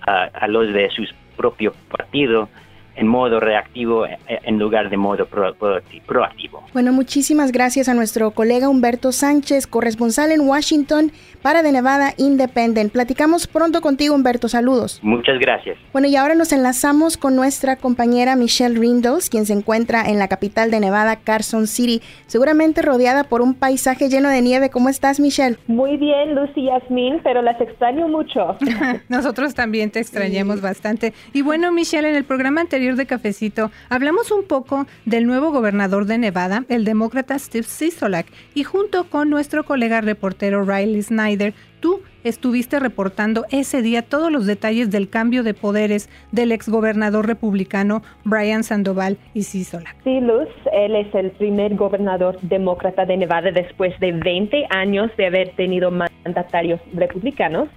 a 0.06 0.48
los 0.48 0.72
de 0.72 0.90
su 0.90 1.04
propio 1.36 1.72
partido 1.90 2.48
en 2.96 3.06
modo 3.06 3.40
reactivo 3.40 4.06
eh, 4.06 4.18
en 4.28 4.58
lugar 4.58 4.90
de 4.90 4.96
modo 4.96 5.26
proactivo. 5.26 6.62
Bueno, 6.72 6.92
muchísimas 6.92 7.52
gracias 7.52 7.88
a 7.88 7.94
nuestro 7.94 8.30
colega 8.32 8.68
Humberto 8.68 9.12
Sánchez, 9.12 9.66
corresponsal 9.66 10.32
en 10.32 10.42
Washington 10.42 11.12
para 11.42 11.62
The 11.62 11.72
Nevada 11.72 12.14
Independent. 12.16 12.92
Platicamos 12.92 13.46
pronto 13.46 13.80
contigo, 13.80 14.14
Humberto. 14.14 14.48
Saludos. 14.48 15.00
Muchas 15.02 15.38
gracias. 15.38 15.76
Bueno, 15.92 16.08
y 16.08 16.16
ahora 16.16 16.34
nos 16.34 16.52
enlazamos 16.52 17.16
con 17.16 17.36
nuestra 17.36 17.76
compañera 17.76 18.36
Michelle 18.36 18.78
Rindos, 18.78 19.28
quien 19.28 19.46
se 19.46 19.52
encuentra 19.52 20.02
en 20.08 20.18
la 20.18 20.28
capital 20.28 20.70
de 20.70 20.80
Nevada, 20.80 21.16
Carson 21.16 21.66
City, 21.66 22.00
seguramente 22.26 22.82
rodeada 22.82 23.24
por 23.24 23.42
un 23.42 23.54
paisaje 23.54 24.08
lleno 24.08 24.28
de 24.28 24.42
nieve. 24.42 24.70
¿Cómo 24.70 24.88
estás, 24.88 25.20
Michelle? 25.20 25.56
Muy 25.66 25.96
bien, 25.96 26.34
Lucy 26.34 26.62
y 26.62 26.66
Yasmin, 26.66 27.20
pero 27.22 27.42
las 27.42 27.60
extraño 27.60 28.08
mucho. 28.08 28.56
Nosotros 29.08 29.54
también 29.54 29.90
te 29.90 30.00
extrañamos 30.00 30.60
bastante. 30.60 31.12
Y 31.32 31.42
bueno, 31.42 31.72
Michelle, 31.72 32.08
en 32.08 32.16
el 32.16 32.24
programa 32.24 32.60
anterior 32.60 32.81
de 32.82 33.06
Cafecito, 33.06 33.70
hablamos 33.88 34.32
un 34.32 34.42
poco 34.42 34.86
del 35.04 35.24
nuevo 35.24 35.52
gobernador 35.52 36.04
de 36.04 36.18
Nevada, 36.18 36.64
el 36.68 36.84
demócrata 36.84 37.38
Steve 37.38 37.62
Sisolak, 37.62 38.26
y 38.54 38.64
junto 38.64 39.08
con 39.08 39.30
nuestro 39.30 39.64
colega 39.64 40.00
reportero 40.00 40.64
Riley 40.64 41.00
Snyder, 41.00 41.54
tú 41.78 42.00
estuviste 42.24 42.80
reportando 42.80 43.44
ese 43.50 43.82
día 43.82 44.02
todos 44.02 44.32
los 44.32 44.46
detalles 44.46 44.90
del 44.90 45.08
cambio 45.08 45.44
de 45.44 45.54
poderes 45.54 46.10
del 46.32 46.50
exgobernador 46.50 47.28
republicano 47.28 48.02
Brian 48.24 48.64
Sandoval 48.64 49.16
y 49.32 49.44
Sisolak. 49.44 49.94
Sí, 50.02 50.20
Luz, 50.20 50.48
él 50.72 50.96
es 50.96 51.14
el 51.14 51.30
primer 51.30 51.76
gobernador 51.76 52.36
demócrata 52.42 53.06
de 53.06 53.16
Nevada 53.16 53.52
después 53.52 53.98
de 54.00 54.10
20 54.10 54.66
años 54.70 55.08
de 55.16 55.26
haber 55.26 55.54
tenido 55.54 55.92
mandatarios 55.92 56.80
republicanos. 56.94 57.68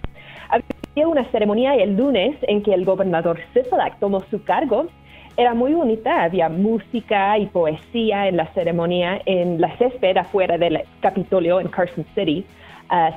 Una 1.04 1.26
ceremonia 1.32 1.76
el 1.76 1.98
lunes 1.98 2.38
en 2.44 2.64
que 2.64 2.74
el 2.74 2.86
gobernador 2.86 3.40
Sisolak 3.54 4.00
tomó 4.00 4.22
su 4.32 4.42
cargo. 4.44 4.88
Era 5.36 5.54
muy 5.54 5.74
bonita, 5.74 6.24
había 6.24 6.48
música 6.48 7.38
y 7.38 7.48
poesía 7.48 8.30
en 8.30 8.38
la 8.38 8.48
ceremonia 8.54 9.22
en 9.26 9.60
la 9.60 9.76
césped 9.78 10.16
afuera 10.16 10.58
del 10.58 10.80
Capitolio 11.02 11.60
en 11.60 11.68
Carson 11.68 12.06
City. 12.16 12.46
Uh, 12.92 13.12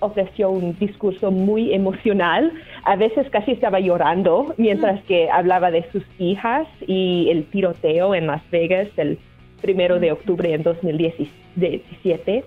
ofreció 0.00 0.50
un 0.50 0.78
discurso 0.78 1.30
muy 1.30 1.72
emocional, 1.72 2.52
a 2.84 2.94
veces 2.94 3.28
casi 3.30 3.52
estaba 3.52 3.80
llorando 3.80 4.54
mientras 4.58 5.02
que 5.04 5.30
hablaba 5.30 5.70
de 5.70 5.90
sus 5.90 6.04
hijas 6.18 6.68
y 6.86 7.28
el 7.30 7.46
tiroteo 7.46 8.14
en 8.14 8.26
Las 8.26 8.42
Vegas 8.50 8.88
el 8.98 9.18
primero 9.62 9.98
de 9.98 10.12
octubre 10.12 10.52
en 10.52 10.62
2017. 10.62 12.44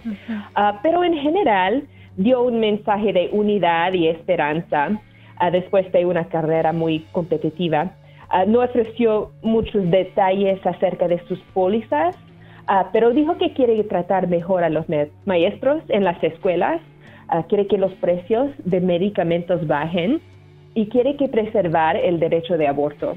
Ah, 0.56 0.80
pero 0.84 1.04
en 1.04 1.16
general, 1.18 1.88
dio 2.18 2.42
un 2.44 2.60
mensaje 2.60 3.14
de 3.14 3.30
unidad 3.32 3.94
y 3.94 4.08
esperanza 4.08 5.02
ah, 5.38 5.52
después 5.52 5.92
de 5.92 6.06
una 6.06 6.26
carrera 6.26 6.74
muy 6.74 7.00
competitiva. 7.12 7.92
Ah, 8.30 8.46
no 8.46 8.62
ofreció 8.62 9.32
muchos 9.42 9.90
detalles 9.90 10.66
acerca 10.66 11.08
de 11.08 11.20
sus 11.28 11.40
pólizas, 11.54 12.16
ah, 12.68 12.90
pero 12.94 13.12
dijo 13.12 13.38
que 13.38 13.54
quiere 13.54 13.84
tratar 13.84 14.28
mejor 14.28 14.64
a 14.64 14.70
los 14.70 14.86
maestros 15.26 15.84
en 15.90 16.04
las 16.04 16.22
escuelas, 16.24 16.82
quiere 17.48 17.66
que 17.68 17.78
los 17.78 17.94
precios 17.94 18.52
de 18.66 18.82
medicamentos 18.82 19.66
bajen 19.66 20.20
y 20.74 20.88
quiere 20.88 21.16
que 21.16 21.30
preservar 21.30 21.96
el 21.96 22.20
derecho 22.20 22.58
de 22.58 22.68
aborto. 22.68 23.16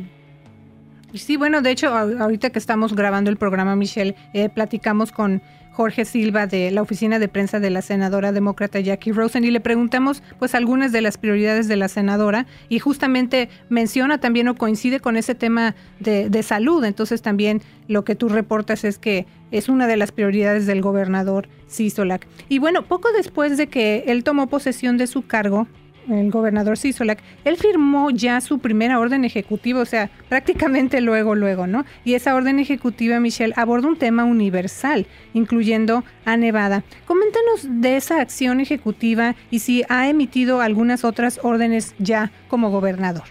Sí, 1.15 1.37
bueno, 1.37 1.63
de 1.63 1.71
hecho, 1.71 1.89
ahorita 1.89 2.51
que 2.51 2.59
estamos 2.59 2.95
grabando 2.95 3.31
el 3.31 3.37
programa, 3.37 3.77
Michelle, 3.77 4.17
eh, 4.33 4.49
platicamos 4.49 5.13
con 5.13 5.43
Jorge 5.75 6.05
Silva 6.05 6.47
de 6.47 6.71
la 6.71 6.83
oficina 6.83 7.19
de 7.19 7.27
prensa 7.27 7.59
de 7.59 7.69
la 7.69 7.83
senadora 7.83 8.31
demócrata 8.31 8.79
Jackie 8.79 9.11
Rosen 9.11 9.45
y 9.45 9.51
le 9.51 9.59
preguntamos 9.59 10.23
pues 10.39 10.55
algunas 10.55 10.93
de 10.93 11.01
las 11.01 11.19
prioridades 11.19 11.67
de 11.67 11.77
la 11.77 11.89
senadora 11.89 12.47
y 12.69 12.79
justamente 12.79 13.49
menciona 13.69 14.19
también 14.19 14.47
o 14.47 14.55
coincide 14.55 15.01
con 15.01 15.17
ese 15.17 15.35
tema 15.35 15.75
de, 15.99 16.43
salud. 16.45 16.85
Entonces 16.85 17.23
también 17.23 17.61
lo 17.89 18.05
que 18.05 18.15
tú 18.15 18.29
reportas 18.29 18.85
es 18.85 18.99
que 18.99 19.27
es 19.51 19.69
una 19.69 19.89
de 19.89 19.97
las 19.97 20.13
prioridades 20.13 20.67
del 20.67 20.81
gobernador 20.81 21.49
Sisolak. 21.67 22.29
Y 22.49 22.61
bueno, 22.61 22.85
poco 22.87 23.11
después 23.11 23.57
de 23.57 23.67
que 23.67 24.05
él 24.07 24.23
tomó 24.23 24.47
posesión 24.47 24.97
de 24.97 25.09
su 25.09 25.27
cargo, 25.27 25.67
el 26.09 26.31
gobernador 26.31 26.77
Sisolak, 26.77 27.21
él 27.45 27.57
firmó 27.57 28.11
ya 28.11 28.40
su 28.40 28.59
primera 28.59 28.99
orden 28.99 29.25
ejecutiva, 29.25 29.81
o 29.81 29.85
sea, 29.85 30.11
prácticamente 30.29 31.01
luego, 31.01 31.35
luego, 31.35 31.67
¿no? 31.67 31.85
Y 32.05 32.14
esa 32.14 32.35
orden 32.35 32.59
ejecutiva, 32.59 33.21
Michelle, 33.21 33.55
aborda 33.57 33.88
un 33.88 33.97
tema 33.97 34.25
universal, 34.25 35.07
incluyendo 35.33 36.05
a 36.25 36.37
Nevada. 36.37 36.83
Coméntanos 37.07 37.69
de 37.69 37.97
esa 37.97 38.21
acción 38.21 38.61
ejecutiva 38.61 39.35
y 39.51 39.61
si 39.61 39.85
ha 39.88 40.09
emitido 40.09 40.61
algunas 40.61 41.05
otras 41.05 41.40
órdenes 41.43 41.95
ya 41.99 42.31
como 42.49 42.71
gobernador. 42.71 43.25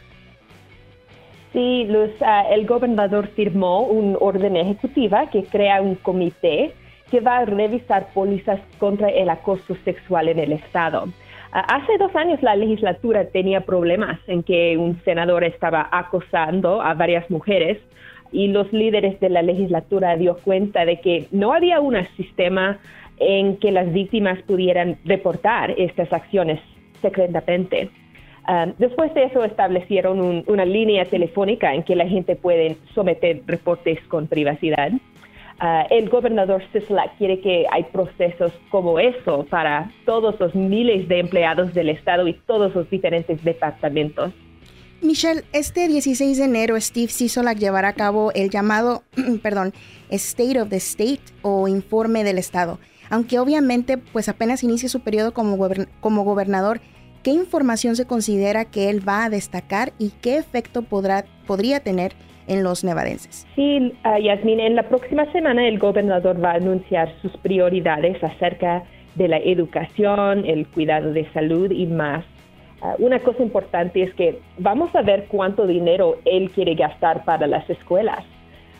Sí, 1.53 1.85
Luz, 1.85 2.09
ah, 2.21 2.45
el 2.49 2.65
gobernador 2.65 3.27
firmó 3.35 3.81
una 3.83 4.17
orden 4.17 4.55
ejecutiva 4.55 5.29
que 5.29 5.43
crea 5.43 5.81
un 5.81 5.95
comité 5.95 6.73
que 7.11 7.19
va 7.19 7.37
a 7.37 7.45
revisar 7.45 8.07
pólizas 8.11 8.59
contra 8.79 9.07
el 9.09 9.29
acoso 9.29 9.75
sexual 9.85 10.29
en 10.29 10.39
el 10.39 10.51
Estado. 10.51 11.05
Hace 11.53 11.99
dos 11.99 12.15
años 12.15 12.41
la 12.41 12.55
legislatura 12.55 13.25
tenía 13.25 13.61
problemas 13.61 14.19
en 14.25 14.41
que 14.41 14.75
un 14.75 14.99
senador 15.05 15.43
estaba 15.43 15.87
acosando 15.91 16.81
a 16.81 16.95
varias 16.95 17.29
mujeres 17.29 17.77
y 18.31 18.47
los 18.47 18.73
líderes 18.73 19.19
de 19.19 19.29
la 19.29 19.43
legislatura 19.43 20.17
dio 20.17 20.37
cuenta 20.37 20.83
de 20.83 20.99
que 20.99 21.27
no 21.29 21.53
había 21.53 21.79
un 21.79 21.95
sistema 22.17 22.79
en 23.19 23.57
que 23.57 23.71
las 23.71 23.93
víctimas 23.93 24.41
pudieran 24.41 24.97
reportar 25.05 25.75
estas 25.77 26.11
acciones 26.11 26.59
secretamente. 27.03 27.91
Después 28.79 29.13
de 29.13 29.25
eso 29.25 29.43
establecieron 29.43 30.43
una 30.47 30.65
línea 30.65 31.05
telefónica 31.05 31.75
en 31.75 31.83
que 31.83 31.95
la 31.95 32.07
gente 32.07 32.35
puede 32.35 32.77
someter 32.95 33.41
reportes 33.45 33.99
con 34.07 34.25
privacidad. 34.25 34.91
Ah, 35.59 35.85
el 35.89 36.09
gobernador 36.09 36.63
Sisolak 36.71 37.17
quiere 37.17 37.39
que 37.39 37.65
hay 37.71 37.83
procesos 37.83 38.51
como 38.69 38.99
eso 38.99 39.45
para 39.49 39.91
todos 40.05 40.39
los 40.39 40.53
miles 40.55 41.07
de 41.07 41.19
empleados 41.19 41.73
del 41.73 41.89
Estado 41.89 42.27
y 42.27 42.33
todos 42.33 42.73
los 42.75 42.89
diferentes 42.89 43.43
departamentos. 43.43 44.33
Michelle, 45.01 45.43
este 45.51 45.87
16 45.87 46.37
de 46.37 46.45
enero 46.45 46.79
Steve 46.79 47.09
Sisolak 47.09 47.57
llevará 47.57 47.89
a 47.89 47.93
cabo 47.93 48.31
el 48.33 48.49
llamado, 48.49 49.03
perdón, 49.43 49.73
State 50.09 50.59
of 50.61 50.69
the 50.69 50.77
State 50.77 51.21
o 51.41 51.67
Informe 51.67 52.23
del 52.23 52.37
Estado. 52.37 52.79
Aunque 53.09 53.37
obviamente 53.37 53.97
pues 53.97 54.29
apenas 54.29 54.63
inicia 54.63 54.89
su 54.89 55.01
periodo 55.01 55.33
como, 55.33 55.57
como 55.99 56.23
gobernador, 56.23 56.79
¿qué 57.21 57.31
información 57.31 57.95
se 57.95 58.05
considera 58.05 58.65
que 58.65 58.89
él 58.89 59.07
va 59.07 59.25
a 59.25 59.29
destacar 59.29 59.93
y 59.99 60.11
qué 60.21 60.37
efecto 60.37 60.83
podrá, 60.83 61.25
podría 61.45 61.81
tener 61.81 62.15
en 62.47 62.63
los 62.63 62.83
nevadenses. 62.83 63.47
Sí, 63.55 63.93
uh, 64.05 64.21
Yasmin, 64.21 64.59
en 64.59 64.75
la 64.75 64.83
próxima 64.83 65.31
semana 65.31 65.67
el 65.67 65.79
gobernador 65.79 66.43
va 66.43 66.51
a 66.51 66.55
anunciar 66.55 67.13
sus 67.21 67.35
prioridades 67.37 68.23
acerca 68.23 68.83
de 69.15 69.27
la 69.27 69.37
educación, 69.37 70.45
el 70.45 70.67
cuidado 70.67 71.13
de 71.13 71.29
salud 71.31 71.71
y 71.71 71.85
más. 71.85 72.25
Ah, 72.81 72.95
una 72.99 73.19
cosa 73.19 73.43
importante 73.43 74.03
es 74.03 74.13
que 74.15 74.39
vamos 74.57 74.93
a 74.95 75.01
ver 75.01 75.25
cuánto 75.29 75.65
dinero 75.67 76.17
él 76.25 76.51
quiere 76.51 76.75
gastar 76.75 77.23
para 77.23 77.47
las 77.47 77.69
escuelas. 77.69 78.25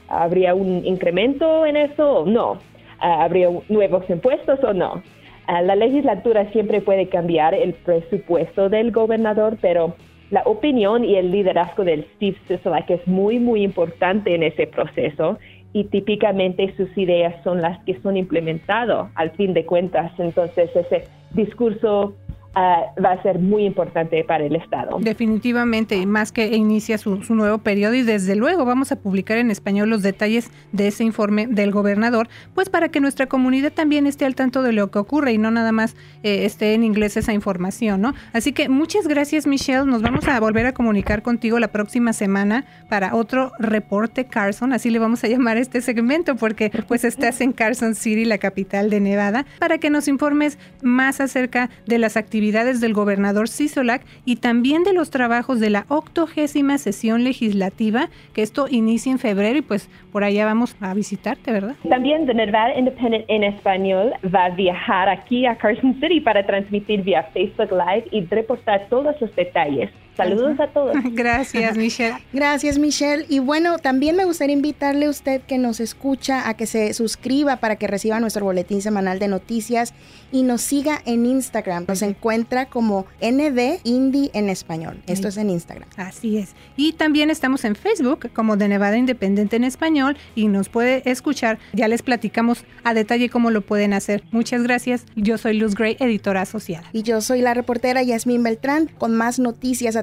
¿Habría 0.09 0.53
un 0.53 0.85
incremento 0.85 1.65
en 1.65 1.77
eso 1.77 2.19
o 2.19 2.25
no? 2.25 2.57
Ah, 2.99 3.23
¿Habría 3.23 3.49
nuevos 3.69 4.09
impuestos 4.09 4.61
o 4.63 4.73
no? 4.73 5.01
Ah, 5.47 5.61
la 5.61 5.75
legislatura 5.75 6.51
siempre 6.51 6.81
puede 6.81 7.07
cambiar 7.07 7.53
el 7.53 7.73
presupuesto 7.73 8.69
del 8.69 8.91
gobernador, 8.91 9.57
pero 9.61 9.95
la 10.31 10.41
opinión 10.45 11.05
y 11.05 11.15
el 11.15 11.31
liderazgo 11.31 11.83
del 11.83 12.05
Steve 12.15 12.37
Sisolak 12.47 12.89
es 12.89 13.07
muy, 13.07 13.39
muy 13.39 13.63
importante 13.63 14.33
en 14.33 14.43
ese 14.43 14.67
proceso 14.67 15.37
y 15.73 15.85
típicamente 15.85 16.73
sus 16.77 16.95
ideas 16.97 17.35
son 17.43 17.61
las 17.61 17.83
que 17.83 17.99
son 18.01 18.15
implementadas 18.15 19.11
al 19.15 19.31
fin 19.31 19.53
de 19.53 19.65
cuentas. 19.65 20.11
Entonces 20.19 20.69
ese 20.75 21.05
discurso 21.31 22.13
Ah, 22.55 22.93
va 23.03 23.13
a 23.13 23.23
ser 23.23 23.39
muy 23.39 23.65
importante 23.65 24.23
para 24.23 24.43
el 24.45 24.55
Estado. 24.55 24.99
Definitivamente, 24.99 26.05
más 26.05 26.31
que 26.31 26.55
inicia 26.55 26.99
su, 26.99 27.17
nuevo 27.33 27.57
periodo 27.57 27.95
y 27.95 28.03
desde 28.03 28.35
luego 28.35 28.63
vamos 28.63 28.91
a 28.91 28.95
publicar 28.95 29.39
en 29.39 29.49
español 29.49 29.89
los 29.89 30.03
detalles 30.03 30.51
de 30.71 30.87
ese 30.87 31.03
informe 31.03 31.47
del 31.47 31.71
gobernador, 31.71 32.27
pues 32.53 32.69
para 32.69 32.89
que 32.89 32.99
nuestra 32.99 33.25
comunidad 33.25 33.73
también 33.73 34.05
esté 34.05 34.25
al 34.25 34.35
tanto 34.35 34.61
de 34.61 34.71
lo 34.71 34.91
que 34.91 34.99
ocurre 34.99 35.33
y 35.33 35.39
no 35.39 35.49
nada 35.49 35.71
más 35.71 35.95
eh, 36.21 36.45
esté 36.45 36.75
en 36.75 36.83
inglés 36.83 37.17
esa 37.17 37.33
información, 37.33 38.01
¿no? 38.01 38.13
Así 38.33 38.51
que 38.51 38.69
muchas 38.69 39.07
gracias 39.07 39.47
Michelle, 39.47 39.87
nos 39.87 40.03
vamos 40.03 40.27
a 40.27 40.39
volver 40.39 40.67
a 40.67 40.73
comunicar 40.73 41.23
contigo 41.23 41.57
la 41.57 41.69
próxima 41.69 42.13
semana 42.13 42.65
para 42.87 43.15
otro 43.15 43.51
reporte 43.57 44.25
Carson, 44.25 44.73
así 44.73 44.91
le 44.91 44.99
vamos 44.99 45.23
a 45.23 45.27
llamar 45.27 45.57
este 45.57 45.81
segmento 45.81 46.35
porque 46.35 46.71
pues 46.87 47.03
estás 47.03 47.41
en 47.41 47.51
Carson 47.51 47.95
City, 47.95 48.25
la 48.25 48.37
capital 48.37 48.91
de 48.91 48.99
Nevada, 48.99 49.47
para 49.57 49.79
que 49.79 49.89
nos 49.89 50.07
informes 50.07 50.59
más 50.83 51.19
acerca 51.19 51.71
de 51.87 51.97
las 51.97 52.15
actividades 52.15 52.42
del 52.51 52.93
gobernador 52.93 53.47
Sisolak 53.47 54.03
y 54.25 54.35
también 54.35 54.83
de 54.83 54.93
los 54.93 55.09
trabajos 55.09 55.59
de 55.59 55.69
la 55.69 55.85
octogésima 55.87 56.77
sesión 56.77 57.23
legislativa, 57.23 58.09
que 58.33 58.41
esto 58.41 58.67
inicia 58.69 59.11
en 59.11 59.19
febrero 59.19 59.59
y 59.59 59.61
pues 59.61 59.89
por 60.11 60.23
allá 60.23 60.45
vamos 60.45 60.75
a 60.81 60.93
visitarte, 60.93 61.51
¿verdad? 61.51 61.75
También 61.87 62.25
The 62.25 62.33
Nevada 62.33 62.77
Independent 62.77 63.25
en 63.29 63.43
español 63.43 64.13
va 64.23 64.45
a 64.45 64.49
viajar 64.49 65.07
aquí 65.07 65.45
a 65.45 65.55
Carson 65.55 65.95
City 66.01 66.19
para 66.19 66.45
transmitir 66.45 67.01
vía 67.03 67.23
Facebook 67.33 67.71
Live 67.71 68.07
y 68.11 68.25
reportar 68.25 68.87
todos 68.89 69.15
los 69.21 69.35
detalles. 69.35 69.89
Saludos 70.15 70.59
a 70.59 70.67
todos. 70.67 70.95
Gracias, 71.11 71.77
Michelle. 71.77 72.17
Gracias, 72.31 72.77
Michelle. 72.77 73.25
Y 73.29 73.39
bueno, 73.39 73.79
también 73.79 74.15
me 74.15 74.25
gustaría 74.25 74.53
invitarle 74.53 75.07
a 75.07 75.09
usted 75.09 75.41
que 75.41 75.57
nos 75.57 75.79
escucha 75.79 76.47
a 76.47 76.55
que 76.55 76.65
se 76.67 76.93
suscriba 76.93 77.57
para 77.57 77.77
que 77.77 77.87
reciba 77.87 78.19
nuestro 78.19 78.45
boletín 78.45 78.81
semanal 78.81 79.19
de 79.19 79.27
noticias 79.27 79.93
y 80.31 80.43
nos 80.43 80.61
siga 80.61 81.01
en 81.05 81.25
Instagram. 81.25 81.85
Nos 81.87 82.01
encuentra 82.01 82.67
como 82.67 83.05
ND 83.21 83.79
Indie 83.83 84.29
en 84.33 84.49
español. 84.49 85.01
Esto 85.07 85.27
es 85.27 85.37
en 85.37 85.49
Instagram. 85.49 85.89
Así 85.97 86.37
es. 86.37 86.55
Y 86.77 86.93
también 86.93 87.29
estamos 87.29 87.65
en 87.65 87.75
Facebook 87.75 88.29
como 88.33 88.57
de 88.57 88.67
Nevada 88.67 88.97
Independiente 88.97 89.55
en 89.55 89.63
español 89.63 90.17
y 90.35 90.47
nos 90.47 90.69
puede 90.69 91.09
escuchar. 91.09 91.59
Ya 91.73 91.87
les 91.87 92.01
platicamos 92.01 92.65
a 92.83 92.93
detalle 92.93 93.29
cómo 93.29 93.49
lo 93.51 93.61
pueden 93.61 93.93
hacer. 93.93 94.23
Muchas 94.31 94.63
gracias. 94.63 95.05
Yo 95.15 95.37
soy 95.37 95.57
Luz 95.57 95.75
Gray, 95.75 95.97
editora 95.99 96.41
asociada. 96.41 96.87
Y 96.93 97.03
yo 97.03 97.21
soy 97.21 97.41
la 97.41 97.53
reportera 97.53 98.03
Yasmín 98.03 98.43
Beltrán 98.43 98.89
con 98.97 99.15
más 99.15 99.39
noticias 99.39 99.95
a 99.95 100.02